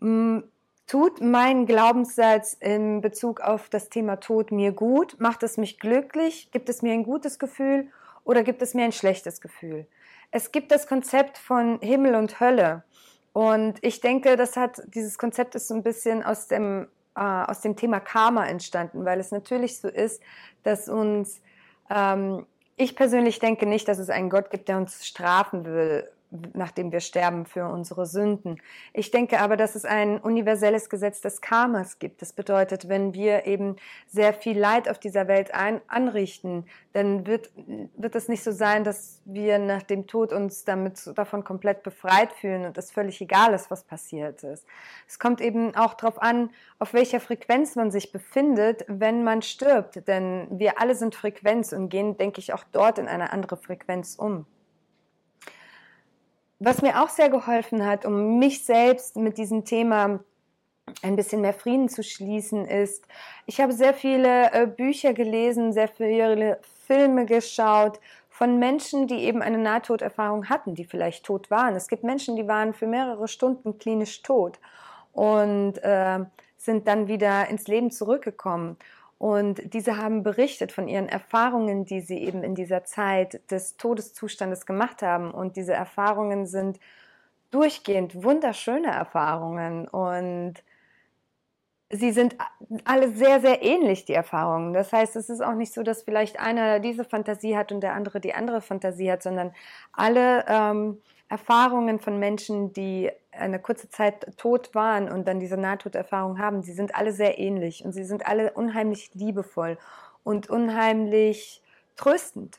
hm, 0.01 0.45
tut 0.87 1.21
mein 1.21 1.67
Glaubenssatz 1.67 2.55
in 2.55 3.01
Bezug 3.01 3.41
auf 3.41 3.69
das 3.69 3.89
Thema 3.89 4.17
Tod 4.17 4.53
mir 4.53 4.73
gut? 4.73 5.17
Macht 5.19 5.43
es 5.43 5.57
mich 5.57 5.79
glücklich? 5.79 6.51
Gibt 6.51 6.69
es 6.69 6.83
mir 6.83 6.93
ein 6.93 7.05
gutes 7.05 7.39
Gefühl 7.39 7.89
oder 8.25 8.43
gibt 8.43 8.63
es 8.63 8.75
mir 8.75 8.85
ein 8.85 8.93
schlechtes 8.93 9.41
Gefühl? 9.41 9.87
Es 10.31 10.53
gibt 10.53 10.73
das 10.73 10.87
Konzept 10.87 11.39
von 11.39 11.79
Himmel 11.81 12.15
und 12.15 12.39
Hölle. 12.41 12.85
Und 13.38 13.79
ich 13.83 14.01
denke, 14.01 14.37
das 14.37 14.57
hat, 14.57 14.83
dieses 14.87 15.16
Konzept 15.16 15.55
ist 15.55 15.68
so 15.68 15.74
ein 15.74 15.85
bisschen 15.85 16.24
aus 16.24 16.48
dem 16.48 16.88
äh, 17.14 17.20
aus 17.20 17.61
dem 17.61 17.77
Thema 17.77 18.01
Karma 18.01 18.44
entstanden, 18.44 19.05
weil 19.05 19.20
es 19.20 19.31
natürlich 19.31 19.79
so 19.79 19.87
ist, 19.87 20.20
dass 20.64 20.88
uns, 20.88 21.40
ähm, 21.88 22.46
ich 22.74 22.96
persönlich 22.96 23.38
denke 23.38 23.64
nicht, 23.64 23.87
dass 23.87 24.01
es 24.01 24.11
einen 24.11 24.29
Gott 24.29 24.51
gibt, 24.51 24.68
der 24.68 24.79
uns 24.79 25.07
strafen 25.07 25.64
will 25.66 26.09
nachdem 26.31 26.93
wir 26.93 27.01
sterben 27.01 27.47
für 27.47 27.67
unsere 27.67 28.05
Sünden. 28.05 28.61
Ich 28.93 29.11
denke 29.11 29.41
aber, 29.41 29.57
dass 29.57 29.75
es 29.75 29.85
ein 29.85 30.19
universelles 30.19 30.91
Gesetz 30.91 31.21
des 31.21 31.41
Karmas 31.41 31.99
gibt. 31.99 32.21
Das 32.21 32.33
bedeutet, 32.33 32.88
wenn 32.88 33.14
wir 33.14 33.47
eben 33.47 33.77
sehr 34.07 34.35
viel 34.35 34.59
Leid 34.59 34.88
auf 34.91 34.99
dieser 34.99 35.27
Welt 35.27 35.55
ein, 35.55 35.81
anrichten, 35.88 36.67
dann 36.93 37.27
wird, 37.27 37.51
wird 37.97 38.14
es 38.14 38.29
nicht 38.29 38.45
so 38.45 38.53
sein, 38.53 38.85
dass 38.85 39.23
wir 39.25 39.59
nach 39.59 39.83
dem 39.83 40.07
Tod 40.07 40.33
uns 40.33 40.64
damit 40.64 41.11
davon 41.17 41.45
komplett 41.45 41.83
befreit 41.83 42.33
fühlen 42.33 42.67
und 42.67 42.77
es 42.77 42.91
völlig 42.91 43.21
egal 43.21 43.55
ist, 43.55 43.71
was 43.71 43.85
passiert 43.85 44.43
ist. 44.43 44.67
Es 45.07 45.19
kommt 45.19 45.41
eben 45.41 45.75
auch 45.77 45.95
darauf 45.95 46.21
an, 46.21 46.51
auf 46.79 46.93
welcher 46.93 47.21
Frequenz 47.21 47.75
man 47.75 47.91
sich 47.91 48.12
befindet, 48.12 48.85
wenn 48.88 49.25
man 49.25 49.41
stirbt. 49.41 50.07
Denn 50.07 50.47
wir 50.51 50.79
alle 50.81 50.95
sind 50.95 51.14
Frequenz 51.14 51.73
und 51.73 51.88
gehen, 51.88 52.19
denke 52.19 52.41
ich, 52.41 52.53
auch 52.53 52.64
dort 52.73 52.99
in 52.99 53.09
eine 53.09 53.33
andere 53.33 53.57
Frequenz 53.57 54.17
um 54.17 54.47
was 56.59 56.83
mir 56.83 57.03
auch 57.03 57.09
sehr 57.09 57.29
geholfen 57.29 57.87
hat, 57.87 58.05
um 58.05 58.38
mich 58.38 58.64
selbst 58.64 59.16
mit 59.16 59.38
diesem 59.38 59.64
Thema 59.64 60.21
ein 61.03 61.16
bisschen 61.16 61.40
mehr 61.42 61.55
Frieden 61.55 61.88
zu 61.88 62.03
schließen, 62.03 62.66
ist, 62.66 63.07
ich 63.47 63.61
habe 63.61 63.73
sehr 63.73 63.94
viele 63.94 64.53
äh, 64.53 64.66
Bücher 64.66 65.12
gelesen, 65.12 65.73
sehr 65.73 65.88
viele 65.88 66.59
Filme 66.87 67.27
geschaut 67.27 68.01
von 68.31 68.59
Menschen, 68.59 69.07
die 69.07 69.25
eben 69.25 69.42
eine 69.42 69.59
Nahtoderfahrung 69.59 70.49
hatten, 70.49 70.75
die 70.75 70.85
vielleicht 70.85 71.25
tot 71.25 71.51
waren. 71.51 71.75
Es 71.75 71.88
gibt 71.88 72.05
Menschen, 72.05 72.37
die 72.37 72.49
waren 72.49 72.73
für 72.73 72.87
mehrere 72.87 73.29
Stunden 73.29 73.79
klinisch 73.79 74.23
tot 74.23 74.59
und 75.12 75.79
äh, 75.83 76.21
sind 76.57 76.88
dann 76.88 77.09
wieder 77.09 77.49
ins 77.49 77.68
Leben 77.68 77.90
zurückgekommen. 77.90 78.77
Und 79.19 79.75
diese 79.75 79.97
haben 79.97 80.23
berichtet 80.23 80.71
von 80.71 80.87
ihren 80.87 81.09
Erfahrungen, 81.09 81.85
die 81.85 82.01
sie 82.01 82.19
eben 82.19 82.45
in 82.45 82.55
dieser 82.55 82.85
Zeit 82.85 83.41
des 83.51 83.77
Todeszustandes 83.77 84.65
gemacht 84.65 85.03
haben. 85.03 85.33
Und 85.33 85.57
diese 85.57 85.73
Erfahrungen 85.73 86.47
sind 86.47 86.79
durchgehend 87.51 88.23
wunderschöne 88.23 88.89
Erfahrungen. 88.89 89.89
Und 89.89 90.63
sie 91.91 92.13
sind 92.13 92.37
alle 92.85 93.11
sehr, 93.11 93.41
sehr 93.41 93.63
ähnlich, 93.63 94.05
die 94.05 94.13
Erfahrungen. 94.13 94.73
Das 94.73 94.93
heißt, 94.93 95.17
es 95.17 95.29
ist 95.29 95.41
auch 95.41 95.55
nicht 95.55 95.73
so, 95.73 95.83
dass 95.83 96.03
vielleicht 96.03 96.39
einer 96.39 96.79
diese 96.79 97.05
Fantasie 97.05 97.57
hat 97.57 97.73
und 97.73 97.81
der 97.81 97.95
andere 97.95 98.21
die 98.21 98.35
andere 98.35 98.61
Fantasie 98.61 99.11
hat, 99.11 99.25
sondern 99.25 99.53
alle 99.93 100.45
ähm, 100.47 100.99
Erfahrungen 101.29 101.99
von 101.99 102.19
Menschen, 102.19 102.73
die 102.73 103.11
eine 103.31 103.59
kurze 103.59 103.88
Zeit 103.91 104.37
tot 104.38 104.75
waren 104.75 105.11
und 105.11 105.29
dann 105.29 105.41
diese 105.41 105.57
Nahtoderfahrung 105.57 106.38
haben, 106.38 106.62
sie 106.62 106.73
sind 106.73 106.95
alle 106.95 107.12
sehr 107.12 107.38
ähnlich 107.38 107.85
und 107.85 107.93
sie 107.93 108.05
sind 108.05 108.27
alle 108.27 108.53
unheimlich 108.53 109.11
liebevoll 109.14 109.79
und 110.25 110.49
unheimlich 110.49 111.62
tröstend. 111.97 112.59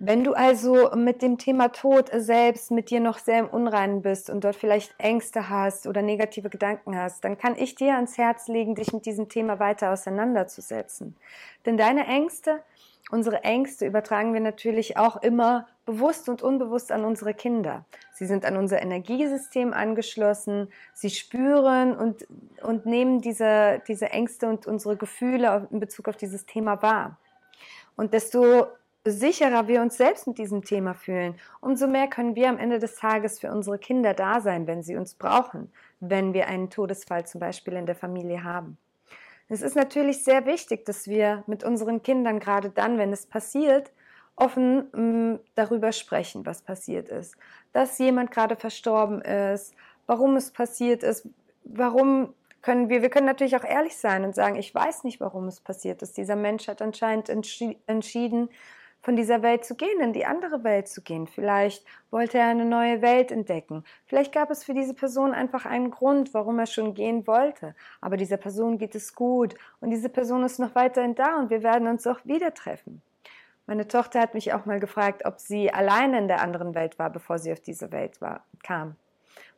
Wenn 0.00 0.22
du 0.22 0.34
also 0.34 0.92
mit 0.94 1.22
dem 1.22 1.38
Thema 1.38 1.70
Tod 1.70 2.08
selbst 2.14 2.70
mit 2.70 2.88
dir 2.88 3.00
noch 3.00 3.18
sehr 3.18 3.40
im 3.40 3.48
Unreinen 3.48 4.00
bist 4.00 4.30
und 4.30 4.44
dort 4.44 4.54
vielleicht 4.54 4.94
Ängste 4.98 5.48
hast 5.48 5.88
oder 5.88 6.02
negative 6.02 6.50
Gedanken 6.50 6.96
hast, 6.96 7.24
dann 7.24 7.36
kann 7.36 7.56
ich 7.56 7.74
dir 7.74 7.96
ans 7.96 8.16
Herz 8.16 8.46
legen, 8.46 8.76
dich 8.76 8.92
mit 8.92 9.06
diesem 9.06 9.28
Thema 9.28 9.58
weiter 9.58 9.90
auseinanderzusetzen. 9.90 11.16
Denn 11.66 11.76
deine 11.76 12.06
Ängste, 12.06 12.62
unsere 13.10 13.44
Ängste 13.44 13.86
übertragen 13.86 14.34
wir 14.34 14.40
natürlich 14.40 14.96
auch 14.96 15.22
immer 15.22 15.66
bewusst 15.86 16.28
und 16.28 16.42
unbewusst 16.42 16.92
an 16.92 17.04
unsere 17.04 17.32
Kinder. 17.32 17.84
Sie 18.12 18.26
sind 18.26 18.44
an 18.44 18.56
unser 18.56 18.82
Energiesystem 18.82 19.72
angeschlossen, 19.72 20.68
sie 20.92 21.10
spüren 21.10 21.96
und, 21.96 22.26
und 22.62 22.84
nehmen 22.84 23.20
diese, 23.20 23.80
diese 23.88 24.10
Ängste 24.10 24.48
und 24.48 24.66
unsere 24.66 24.96
Gefühle 24.96 25.66
in 25.70 25.80
Bezug 25.80 26.08
auf 26.08 26.16
dieses 26.16 26.44
Thema 26.44 26.82
wahr. 26.82 27.16
Und 27.96 28.12
desto 28.12 28.66
sicherer 29.04 29.68
wir 29.68 29.80
uns 29.80 29.96
selbst 29.96 30.26
mit 30.26 30.38
diesem 30.38 30.64
Thema 30.64 30.94
fühlen, 30.94 31.36
umso 31.60 31.86
mehr 31.86 32.08
können 32.08 32.36
wir 32.36 32.48
am 32.48 32.58
Ende 32.58 32.78
des 32.78 32.96
Tages 32.96 33.40
für 33.40 33.50
unsere 33.50 33.78
Kinder 33.78 34.14
da 34.14 34.40
sein, 34.40 34.66
wenn 34.66 34.82
sie 34.82 34.96
uns 34.96 35.14
brauchen, 35.14 35.72
wenn 36.00 36.34
wir 36.34 36.48
einen 36.48 36.70
Todesfall 36.70 37.26
zum 37.26 37.40
Beispiel 37.40 37.74
in 37.74 37.86
der 37.86 37.96
Familie 37.96 38.44
haben. 38.44 38.76
Es 39.48 39.62
ist 39.62 39.76
natürlich 39.76 40.24
sehr 40.24 40.44
wichtig, 40.46 40.84
dass 40.84 41.08
wir 41.08 41.42
mit 41.46 41.64
unseren 41.64 42.02
Kindern 42.02 42.38
gerade 42.38 42.70
dann, 42.70 42.98
wenn 42.98 43.12
es 43.12 43.26
passiert, 43.26 43.92
offen 44.36 44.88
mm, 44.92 45.40
darüber 45.54 45.92
sprechen, 45.92 46.46
was 46.46 46.62
passiert 46.62 47.08
ist. 47.08 47.36
Dass 47.72 47.98
jemand 47.98 48.30
gerade 48.30 48.56
verstorben 48.56 49.22
ist, 49.22 49.74
warum 50.06 50.36
es 50.36 50.50
passiert 50.50 51.02
ist, 51.02 51.28
warum 51.64 52.34
können 52.62 52.88
wir, 52.88 53.02
wir 53.02 53.10
können 53.10 53.26
natürlich 53.26 53.56
auch 53.56 53.64
ehrlich 53.64 53.96
sein 53.96 54.24
und 54.24 54.34
sagen, 54.34 54.56
ich 54.56 54.74
weiß 54.74 55.04
nicht, 55.04 55.20
warum 55.20 55.46
es 55.46 55.60
passiert 55.60 56.02
ist. 56.02 56.16
Dieser 56.16 56.36
Mensch 56.36 56.68
hat 56.68 56.82
anscheinend 56.82 57.28
entschieden, 57.28 58.50
von 59.00 59.16
dieser 59.16 59.42
Welt 59.42 59.64
zu 59.64 59.74
gehen, 59.74 60.00
in 60.00 60.12
die 60.12 60.26
andere 60.26 60.64
Welt 60.64 60.88
zu 60.88 61.02
gehen. 61.02 61.26
Vielleicht 61.26 61.84
wollte 62.10 62.38
er 62.38 62.46
eine 62.46 62.64
neue 62.64 63.00
Welt 63.02 63.30
entdecken. 63.30 63.84
Vielleicht 64.06 64.32
gab 64.32 64.50
es 64.50 64.64
für 64.64 64.74
diese 64.74 64.94
Person 64.94 65.32
einfach 65.32 65.66
einen 65.66 65.90
Grund, 65.90 66.34
warum 66.34 66.58
er 66.58 66.66
schon 66.66 66.94
gehen 66.94 67.26
wollte. 67.26 67.74
Aber 68.00 68.16
dieser 68.16 68.36
Person 68.36 68.78
geht 68.78 68.94
es 68.94 69.14
gut 69.14 69.54
und 69.80 69.90
diese 69.90 70.08
Person 70.08 70.44
ist 70.44 70.58
noch 70.58 70.74
weiterhin 70.74 71.14
da 71.14 71.38
und 71.38 71.50
wir 71.50 71.62
werden 71.62 71.88
uns 71.88 72.06
auch 72.06 72.20
wieder 72.24 72.54
treffen. 72.54 73.02
Meine 73.66 73.86
Tochter 73.86 74.20
hat 74.20 74.34
mich 74.34 74.54
auch 74.54 74.64
mal 74.64 74.80
gefragt, 74.80 75.26
ob 75.26 75.40
sie 75.40 75.70
alleine 75.70 76.18
in 76.18 76.28
der 76.28 76.40
anderen 76.40 76.74
Welt 76.74 76.98
war, 76.98 77.10
bevor 77.10 77.38
sie 77.38 77.52
auf 77.52 77.60
diese 77.60 77.92
Welt 77.92 78.20
war, 78.20 78.44
kam. 78.62 78.96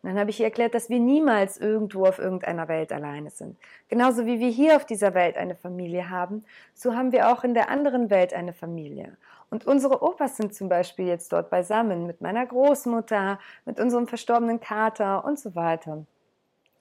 Und 0.03 0.09
dann 0.09 0.19
habe 0.19 0.31
ich 0.31 0.41
ihr 0.41 0.47
erklärt, 0.47 0.75
dass 0.75 0.89
wir 0.89 0.99
niemals 0.99 1.59
irgendwo 1.59 2.07
auf 2.07 2.19
irgendeiner 2.19 2.69
Welt 2.69 2.93
alleine 2.93 3.31
sind. 3.31 3.59
Genauso 3.89 4.25
wie 4.25 4.41
wir 4.41 4.49
hier 4.49 4.77
auf 4.77 4.87
dieser 4.87 5.13
Welt 5.13 5.37
eine 5.37 5.55
Familie 5.55 6.09
haben, 6.09 6.45
so 6.75 6.95
haben 6.95 7.13
wir 7.13 7.31
auch 7.31 7.45
in 7.45 7.53
der 7.53 7.69
anderen 7.69 8.09
Welt 8.09 8.33
eine 8.33 8.55
Familie. 8.55 9.17
Und 9.51 9.67
unsere 9.67 10.03
Opas 10.03 10.37
sind 10.37 10.55
zum 10.55 10.69
Beispiel 10.69 11.07
jetzt 11.07 11.33
dort 11.33 11.51
beisammen 11.51 12.07
mit 12.07 12.21
meiner 12.21 12.47
Großmutter, 12.47 13.39
mit 13.67 13.79
unserem 13.79 14.07
verstorbenen 14.07 14.61
Kater 14.61 15.25
und 15.25 15.39
so 15.39 15.55
weiter. 15.55 16.07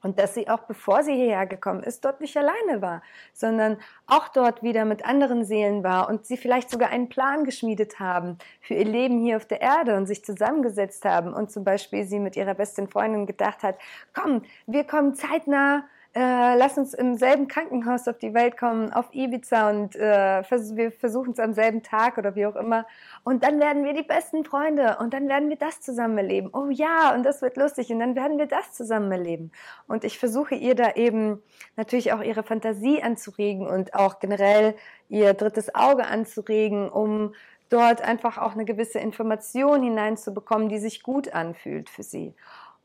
Und 0.01 0.17
dass 0.17 0.33
sie 0.33 0.49
auch 0.49 0.59
bevor 0.59 1.03
sie 1.03 1.13
hierher 1.13 1.45
gekommen 1.45 1.83
ist, 1.83 2.05
dort 2.05 2.21
nicht 2.21 2.37
alleine 2.37 2.81
war, 2.81 3.01
sondern 3.33 3.77
auch 4.07 4.29
dort 4.29 4.63
wieder 4.63 4.85
mit 4.85 5.05
anderen 5.05 5.43
Seelen 5.43 5.83
war 5.83 6.09
und 6.09 6.25
sie 6.25 6.37
vielleicht 6.37 6.69
sogar 6.69 6.89
einen 6.89 7.09
Plan 7.09 7.43
geschmiedet 7.43 7.99
haben 7.99 8.37
für 8.61 8.75
ihr 8.75 8.85
Leben 8.85 9.19
hier 9.19 9.37
auf 9.37 9.45
der 9.45 9.61
Erde 9.61 9.97
und 9.97 10.05
sich 10.05 10.23
zusammengesetzt 10.23 11.03
haben 11.05 11.33
und 11.33 11.51
zum 11.51 11.63
Beispiel 11.63 12.05
sie 12.05 12.19
mit 12.19 12.35
ihrer 12.35 12.53
besten 12.53 12.87
Freundin 12.87 13.25
gedacht 13.25 13.63
hat, 13.63 13.77
komm, 14.13 14.43
wir 14.67 14.85
kommen 14.85 15.15
zeitnah 15.15 15.83
äh, 16.15 16.55
lass 16.55 16.77
uns 16.77 16.95
im 16.95 17.17
selben 17.17 17.47
Krankenhaus 17.47 18.07
auf 18.07 18.17
die 18.17 18.33
Welt 18.33 18.57
kommen, 18.57 18.91
auf 18.91 19.13
Ibiza 19.13 19.69
und 19.69 19.95
äh, 19.95 20.43
vers 20.43 20.75
wir 20.75 20.91
versuchen 20.91 21.33
es 21.33 21.39
am 21.39 21.53
selben 21.53 21.83
Tag 21.83 22.17
oder 22.17 22.35
wie 22.35 22.47
auch 22.47 22.55
immer. 22.55 22.87
Und 23.23 23.43
dann 23.43 23.59
werden 23.59 23.83
wir 23.83 23.93
die 23.93 24.03
besten 24.03 24.43
Freunde 24.43 24.97
und 24.99 25.13
dann 25.13 25.29
werden 25.29 25.49
wir 25.49 25.55
das 25.55 25.81
zusammen 25.81 26.17
erleben. 26.17 26.49
Oh 26.51 26.69
ja, 26.71 27.13
und 27.13 27.23
das 27.23 27.43
wird 27.43 27.57
lustig 27.57 27.91
und 27.91 27.99
dann 27.99 28.15
werden 28.15 28.39
wir 28.39 28.47
das 28.47 28.73
zusammen 28.73 29.11
erleben. 29.11 29.51
Und 29.87 30.03
ich 30.03 30.17
versuche 30.17 30.55
ihr 30.55 30.73
da 30.73 30.93
eben 30.93 31.43
natürlich 31.75 32.11
auch 32.11 32.23
ihre 32.23 32.41
Fantasie 32.41 33.03
anzuregen 33.03 33.67
und 33.67 33.93
auch 33.93 34.19
generell 34.19 34.75
ihr 35.09 35.35
drittes 35.35 35.75
Auge 35.75 36.07
anzuregen, 36.07 36.89
um 36.89 37.33
dort 37.69 38.01
einfach 38.01 38.37
auch 38.37 38.53
eine 38.53 38.65
gewisse 38.65 38.99
Information 38.99 39.83
hineinzubekommen, 39.83 40.69
die 40.69 40.79
sich 40.79 41.03
gut 41.03 41.33
anfühlt 41.33 41.89
für 41.89 42.03
sie. 42.03 42.33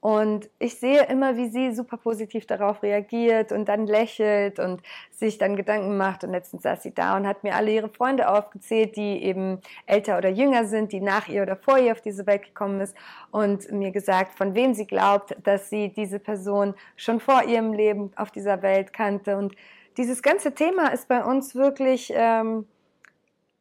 Und 0.05 0.51
ich 0.59 0.79
sehe 0.79 1.05
immer, 1.07 1.39
wie 1.39 1.49
sie 1.49 1.75
super 1.75 1.97
positiv 1.97 2.45
darauf 2.45 2.83
reagiert 2.83 3.53
und 3.53 3.71
dann 3.71 3.87
lächelt 3.87 4.59
und 4.59 4.83
sich 5.11 5.39
dann 5.39 5.57
Gedanken 5.57 5.97
macht. 5.97 6.25
Und 6.25 6.33
letztens 6.33 6.65
saß 6.65 6.83
sie 6.83 6.93
da 6.93 7.17
und 7.17 7.27
hat 7.27 7.43
mir 7.43 7.55
alle 7.55 7.73
ihre 7.73 7.89
Freunde 7.89 8.29
aufgezählt, 8.29 8.97
die 8.97 9.23
eben 9.23 9.63
älter 9.87 10.19
oder 10.19 10.29
jünger 10.29 10.67
sind, 10.67 10.93
die 10.93 11.01
nach 11.01 11.29
ihr 11.29 11.41
oder 11.41 11.57
vor 11.57 11.79
ihr 11.79 11.93
auf 11.93 12.03
diese 12.03 12.27
Welt 12.27 12.43
gekommen 12.43 12.83
ist 12.83 12.95
und 13.31 13.73
mir 13.73 13.93
gesagt, 13.93 14.35
von 14.35 14.55
wem 14.55 14.75
sie 14.75 14.87
glaubt, 14.87 15.39
dass 15.43 15.71
sie 15.71 15.89
diese 15.89 16.19
Person 16.19 16.75
schon 16.97 17.19
vor 17.19 17.45
ihrem 17.45 17.73
Leben 17.73 18.13
auf 18.17 18.31
dieser 18.31 18.61
Welt 18.61 18.93
kannte. 18.93 19.39
Und 19.39 19.57
dieses 19.97 20.23
ganze 20.23 20.53
Thema 20.53 20.89
ist 20.89 21.09
bei 21.09 21.25
uns 21.25 21.55
wirklich 21.55 22.13
ähm, 22.15 22.67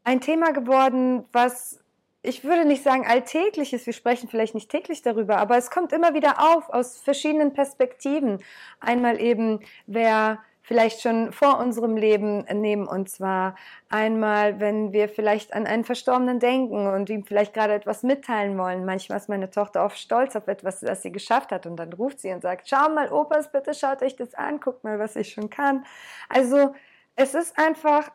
ein 0.04 0.20
Thema 0.20 0.52
geworden, 0.52 1.24
was 1.32 1.83
ich 2.24 2.44
würde 2.44 2.66
nicht 2.66 2.84
sagen 2.84 3.06
alltägliches, 3.06 3.86
wir 3.86 3.94
sprechen 3.94 4.30
vielleicht 4.30 4.56
nicht 4.56 4.72
täglich 4.72 5.02
darüber, 5.02 5.38
aber 5.38 5.58
es 5.58 5.70
kommt 5.70 5.92
immer 5.92 6.14
wieder 6.14 6.40
auf 6.40 6.70
aus 6.70 6.98
verschiedenen 6.98 7.54
Perspektiven. 7.54 8.42
Einmal 8.80 9.22
eben, 9.22 9.60
wer 9.86 10.40
vielleicht 10.62 11.02
schon 11.02 11.34
vor 11.34 11.60
unserem 11.60 11.98
Leben 11.98 12.46
neben 12.54 12.88
uns 12.88 13.20
war. 13.20 13.56
Einmal, 13.90 14.62
wenn 14.62 14.94
wir 14.94 15.10
vielleicht 15.10 15.54
an 15.54 15.68
einen 15.68 15.84
Verstorbenen 15.84 16.40
denken 16.40 16.88
und 16.88 17.10
ihm 17.10 17.26
vielleicht 17.26 17.54
gerade 17.54 17.74
etwas 17.74 18.02
mitteilen 18.02 18.58
wollen. 18.58 18.86
Manchmal 18.86 19.18
ist 19.18 19.28
meine 19.28 19.52
Tochter 19.52 19.84
oft 19.84 19.98
stolz 19.98 20.38
auf 20.38 20.48
etwas, 20.48 20.80
das 20.80 21.02
sie 21.02 21.12
geschafft 21.12 21.52
hat 21.52 21.66
und 21.66 21.76
dann 21.76 21.92
ruft 21.92 22.22
sie 22.22 22.32
und 22.32 22.42
sagt, 22.42 22.70
schau 22.70 22.88
mal, 22.90 23.12
Opas, 23.12 23.52
bitte 23.52 23.74
schaut 23.74 24.02
euch 24.02 24.16
das 24.16 24.34
an, 24.34 24.62
guckt 24.62 24.86
mal, 24.86 24.98
was 24.98 25.18
ich 25.18 25.34
schon 25.34 25.50
kann. 25.50 25.86
Also, 26.30 26.74
es 27.18 27.34
ist 27.36 27.60
einfach, 27.60 28.10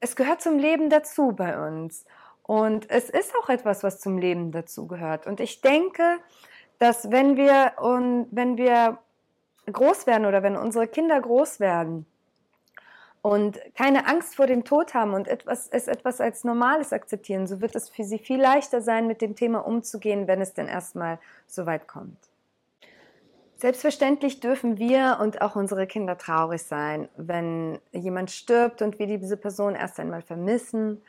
es 0.00 0.16
gehört 0.16 0.42
zum 0.42 0.58
Leben 0.58 0.90
dazu 0.90 1.32
bei 1.32 1.66
uns. 1.68 2.04
Und 2.46 2.90
es 2.90 3.08
ist 3.08 3.34
auch 3.40 3.48
etwas, 3.48 3.82
was 3.82 4.00
zum 4.00 4.18
Leben 4.18 4.52
dazugehört. 4.52 5.26
Und 5.26 5.40
ich 5.40 5.62
denke, 5.62 6.18
dass 6.78 7.10
wenn 7.10 7.36
wir, 7.36 7.72
und 7.80 8.28
wenn 8.30 8.58
wir 8.58 8.98
groß 9.70 10.06
werden 10.06 10.26
oder 10.26 10.42
wenn 10.42 10.56
unsere 10.56 10.86
Kinder 10.86 11.18
groß 11.18 11.58
werden 11.58 12.04
und 13.22 13.58
keine 13.74 14.06
Angst 14.06 14.36
vor 14.36 14.46
dem 14.46 14.64
Tod 14.64 14.92
haben 14.92 15.14
und 15.14 15.26
etwas, 15.26 15.68
es 15.68 15.88
etwas 15.88 16.20
als 16.20 16.44
Normales 16.44 16.92
akzeptieren, 16.92 17.46
so 17.46 17.62
wird 17.62 17.74
es 17.74 17.88
für 17.88 18.04
sie 18.04 18.18
viel 18.18 18.40
leichter 18.40 18.82
sein, 18.82 19.06
mit 19.06 19.22
dem 19.22 19.36
Thema 19.36 19.66
umzugehen, 19.66 20.26
wenn 20.26 20.42
es 20.42 20.52
denn 20.52 20.68
erstmal 20.68 21.18
so 21.46 21.64
weit 21.64 21.88
kommt. 21.88 22.18
Selbstverständlich 23.56 24.40
dürfen 24.40 24.76
wir 24.76 25.18
und 25.22 25.40
auch 25.40 25.56
unsere 25.56 25.86
Kinder 25.86 26.18
traurig 26.18 26.62
sein, 26.64 27.08
wenn 27.16 27.78
jemand 27.92 28.30
stirbt 28.30 28.82
und 28.82 28.98
wir 28.98 29.06
diese 29.06 29.38
Person 29.38 29.74
erst 29.74 29.98
einmal 29.98 30.20
vermissen 30.20 31.00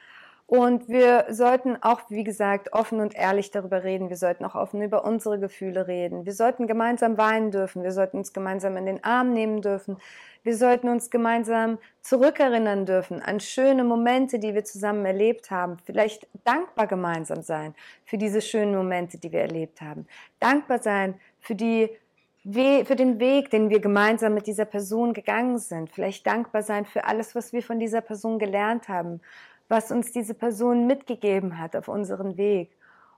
und 0.47 0.87
wir 0.87 1.25
sollten 1.29 1.81
auch, 1.81 2.01
wie 2.09 2.23
gesagt, 2.23 2.71
offen 2.71 2.99
und 2.99 3.15
ehrlich 3.15 3.49
darüber 3.49 3.83
reden. 3.83 4.09
Wir 4.09 4.17
sollten 4.17 4.45
auch 4.45 4.53
offen 4.53 4.79
über 4.83 5.03
unsere 5.03 5.39
Gefühle 5.39 5.87
reden. 5.87 6.27
Wir 6.27 6.33
sollten 6.33 6.67
gemeinsam 6.67 7.17
weinen 7.17 7.49
dürfen. 7.49 7.81
Wir 7.81 7.91
sollten 7.91 8.17
uns 8.17 8.31
gemeinsam 8.31 8.77
in 8.77 8.85
den 8.85 9.03
Arm 9.03 9.33
nehmen 9.33 9.63
dürfen. 9.63 9.97
Wir 10.43 10.55
sollten 10.55 10.87
uns 10.87 11.09
gemeinsam 11.09 11.79
zurückerinnern 12.01 12.85
dürfen 12.85 13.23
an 13.23 13.39
schöne 13.39 13.83
Momente, 13.83 14.37
die 14.37 14.53
wir 14.53 14.63
zusammen 14.63 15.03
erlebt 15.03 15.49
haben. 15.49 15.77
Vielleicht 15.83 16.27
dankbar 16.43 16.85
gemeinsam 16.85 17.41
sein 17.41 17.73
für 18.03 18.19
diese 18.19 18.41
schönen 18.41 18.75
Momente, 18.75 19.17
die 19.17 19.31
wir 19.31 19.41
erlebt 19.41 19.81
haben. 19.81 20.05
Dankbar 20.39 20.77
sein 20.77 21.15
für 21.39 21.55
die 21.55 21.89
für 22.43 22.95
den 22.95 23.19
Weg, 23.19 23.49
den 23.49 23.71
wir 23.71 23.79
gemeinsam 23.79 24.35
mit 24.35 24.45
dieser 24.45 24.65
Person 24.65 25.15
gegangen 25.15 25.57
sind. 25.57 25.89
Vielleicht 25.89 26.27
dankbar 26.27 26.61
sein 26.61 26.85
für 26.85 27.05
alles, 27.05 27.33
was 27.33 27.53
wir 27.53 27.63
von 27.63 27.79
dieser 27.79 28.01
Person 28.01 28.37
gelernt 28.37 28.87
haben 28.87 29.19
was 29.67 29.91
uns 29.91 30.11
diese 30.11 30.33
Person 30.33 30.87
mitgegeben 30.87 31.59
hat 31.59 31.75
auf 31.75 31.87
unseren 31.87 32.37
Weg. 32.37 32.71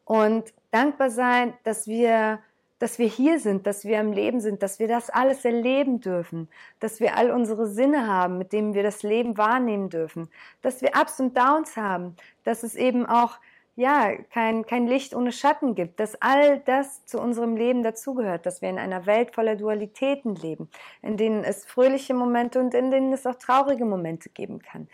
Und 0.05 0.53
dankbar 0.71 1.09
sein, 1.09 1.53
dass 1.63 1.87
wir, 1.87 2.39
dass 2.79 2.97
wir 2.97 3.07
hier 3.07 3.39
sind, 3.39 3.67
dass 3.67 3.83
wir 3.83 3.99
am 3.99 4.13
Leben 4.13 4.39
sind, 4.39 4.63
dass 4.63 4.79
wir 4.79 4.87
das 4.87 5.09
alles 5.09 5.43
erleben 5.43 5.99
dürfen, 5.99 6.47
dass 6.79 6.99
wir 6.99 7.17
all 7.17 7.31
unsere 7.31 7.67
Sinne 7.67 8.07
haben, 8.07 8.37
mit 8.37 8.53
denen 8.53 8.73
wir 8.73 8.83
das 8.83 9.03
Leben 9.03 9.37
wahrnehmen 9.37 9.89
dürfen, 9.89 10.29
dass 10.61 10.81
wir 10.81 10.91
Ups 10.99 11.19
und 11.19 11.37
Downs 11.37 11.75
haben, 11.75 12.15
dass 12.43 12.63
es 12.63 12.75
eben 12.75 13.05
auch 13.05 13.39
ja, 13.77 14.15
kein, 14.33 14.65
kein 14.65 14.87
Licht 14.87 15.13
ohne 15.13 15.31
Schatten 15.31 15.75
gibt, 15.75 15.99
dass 15.99 16.19
all 16.19 16.59
das 16.61 17.05
zu 17.05 17.21
unserem 17.21 17.55
Leben 17.55 17.83
dazugehört, 17.83 18.47
dass 18.47 18.63
wir 18.63 18.69
in 18.69 18.79
einer 18.79 19.05
Welt 19.05 19.35
voller 19.35 19.55
Dualitäten 19.55 20.35
leben, 20.35 20.67
in 21.03 21.15
denen 21.15 21.43
es 21.43 21.63
fröhliche 21.63 22.15
Momente 22.15 22.59
und 22.59 22.73
in 22.73 22.89
denen 22.89 23.13
es 23.13 23.27
auch 23.27 23.35
traurige 23.35 23.85
Momente 23.85 24.29
geben 24.29 24.59
kann. 24.63 24.87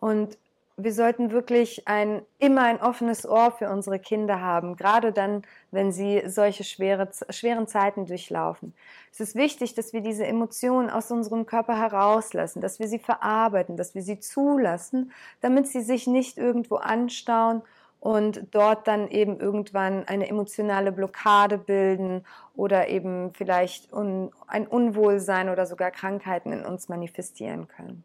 Und 0.00 0.38
wir 0.76 0.92
sollten 0.92 1.30
wirklich 1.30 1.86
ein, 1.86 2.22
immer 2.38 2.62
ein 2.62 2.80
offenes 2.80 3.28
Ohr 3.28 3.50
für 3.52 3.68
unsere 3.70 3.98
Kinder 3.98 4.40
haben, 4.40 4.76
gerade 4.76 5.12
dann, 5.12 5.42
wenn 5.70 5.92
sie 5.92 6.22
solche 6.26 6.64
schwere, 6.64 7.10
schweren 7.30 7.66
Zeiten 7.66 8.06
durchlaufen. 8.06 8.74
Es 9.10 9.20
ist 9.20 9.34
wichtig, 9.34 9.74
dass 9.74 9.92
wir 9.92 10.00
diese 10.00 10.26
Emotionen 10.26 10.88
aus 10.88 11.10
unserem 11.10 11.46
Körper 11.46 11.78
herauslassen, 11.78 12.62
dass 12.62 12.78
wir 12.78 12.88
sie 12.88 12.98
verarbeiten, 12.98 13.76
dass 13.76 13.94
wir 13.94 14.02
sie 14.02 14.18
zulassen, 14.18 15.12
damit 15.40 15.68
sie 15.68 15.82
sich 15.82 16.06
nicht 16.06 16.38
irgendwo 16.38 16.76
anstauen 16.76 17.62
und 18.00 18.46
dort 18.50 18.88
dann 18.88 19.08
eben 19.08 19.38
irgendwann 19.38 20.08
eine 20.08 20.28
emotionale 20.28 20.90
Blockade 20.90 21.58
bilden 21.58 22.24
oder 22.56 22.88
eben 22.88 23.32
vielleicht 23.34 23.92
un, 23.92 24.32
ein 24.46 24.66
Unwohlsein 24.66 25.50
oder 25.50 25.66
sogar 25.66 25.90
Krankheiten 25.90 26.52
in 26.52 26.64
uns 26.64 26.88
manifestieren 26.88 27.68
können. 27.68 28.04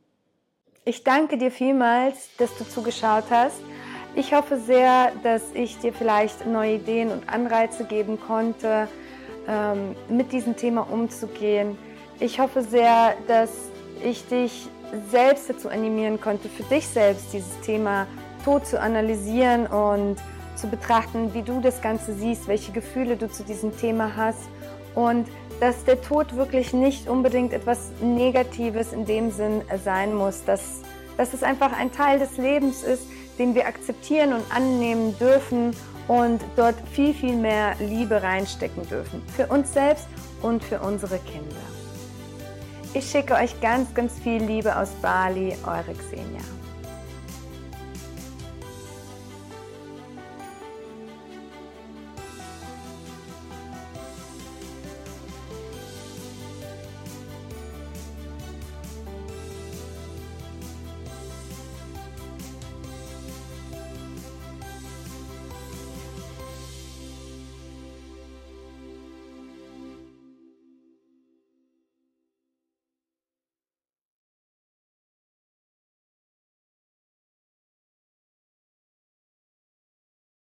Ich 0.87 1.03
danke 1.03 1.37
dir 1.37 1.51
vielmals, 1.51 2.29
dass 2.37 2.57
du 2.57 2.63
zugeschaut 2.63 3.25
hast. 3.29 3.59
Ich 4.15 4.33
hoffe 4.33 4.57
sehr, 4.57 5.11
dass 5.21 5.41
ich 5.53 5.77
dir 5.79 5.91
vielleicht 5.91 6.47
neue 6.47 6.75
Ideen 6.75 7.11
und 7.11 7.27
Anreize 7.27 7.83
geben 7.83 8.17
konnte, 8.25 8.87
ähm, 9.49 9.97
mit 10.07 10.31
diesem 10.31 10.55
Thema 10.55 10.89
umzugehen. 10.89 11.77
Ich 12.21 12.39
hoffe 12.39 12.61
sehr, 12.61 13.15
dass 13.27 13.51
ich 14.01 14.25
dich 14.29 14.69
selbst 15.11 15.49
dazu 15.49 15.67
animieren 15.67 16.21
konnte, 16.21 16.47
für 16.47 16.63
dich 16.63 16.87
selbst 16.87 17.33
dieses 17.33 17.59
Thema 17.65 18.07
Tod 18.45 18.65
zu 18.65 18.79
analysieren 18.79 19.67
und 19.67 20.15
zu 20.55 20.67
betrachten, 20.67 21.33
wie 21.33 21.41
du 21.41 21.59
das 21.59 21.81
Ganze 21.81 22.13
siehst, 22.13 22.47
welche 22.47 22.71
Gefühle 22.71 23.17
du 23.17 23.29
zu 23.29 23.43
diesem 23.43 23.77
Thema 23.77 24.15
hast 24.15 24.47
und 24.95 25.27
dass 25.59 25.83
der 25.85 26.01
Tod 26.01 26.35
wirklich 26.35 26.73
nicht 26.73 27.07
unbedingt 27.07 27.53
etwas 27.53 27.91
Negatives 28.01 28.93
in 28.93 29.05
dem 29.05 29.31
Sinn 29.31 29.61
sein 29.83 30.13
muss, 30.13 30.43
dass, 30.45 30.81
dass 31.17 31.33
es 31.33 31.43
einfach 31.43 31.71
ein 31.77 31.91
Teil 31.91 32.19
des 32.19 32.37
Lebens 32.37 32.83
ist, 32.83 33.03
den 33.39 33.55
wir 33.55 33.67
akzeptieren 33.67 34.33
und 34.33 34.43
annehmen 34.53 35.17
dürfen 35.19 35.75
und 36.07 36.41
dort 36.55 36.75
viel, 36.91 37.13
viel 37.13 37.35
mehr 37.35 37.75
Liebe 37.79 38.21
reinstecken 38.21 38.87
dürfen. 38.87 39.21
Für 39.35 39.47
uns 39.47 39.73
selbst 39.73 40.07
und 40.41 40.63
für 40.63 40.79
unsere 40.79 41.19
Kinder. 41.19 41.55
Ich 42.93 43.09
schicke 43.09 43.35
euch 43.35 43.59
ganz, 43.61 43.93
ganz 43.93 44.17
viel 44.19 44.41
Liebe 44.41 44.75
aus 44.75 44.89
Bali, 45.01 45.55
eure 45.65 45.93
Xenia. 45.93 46.56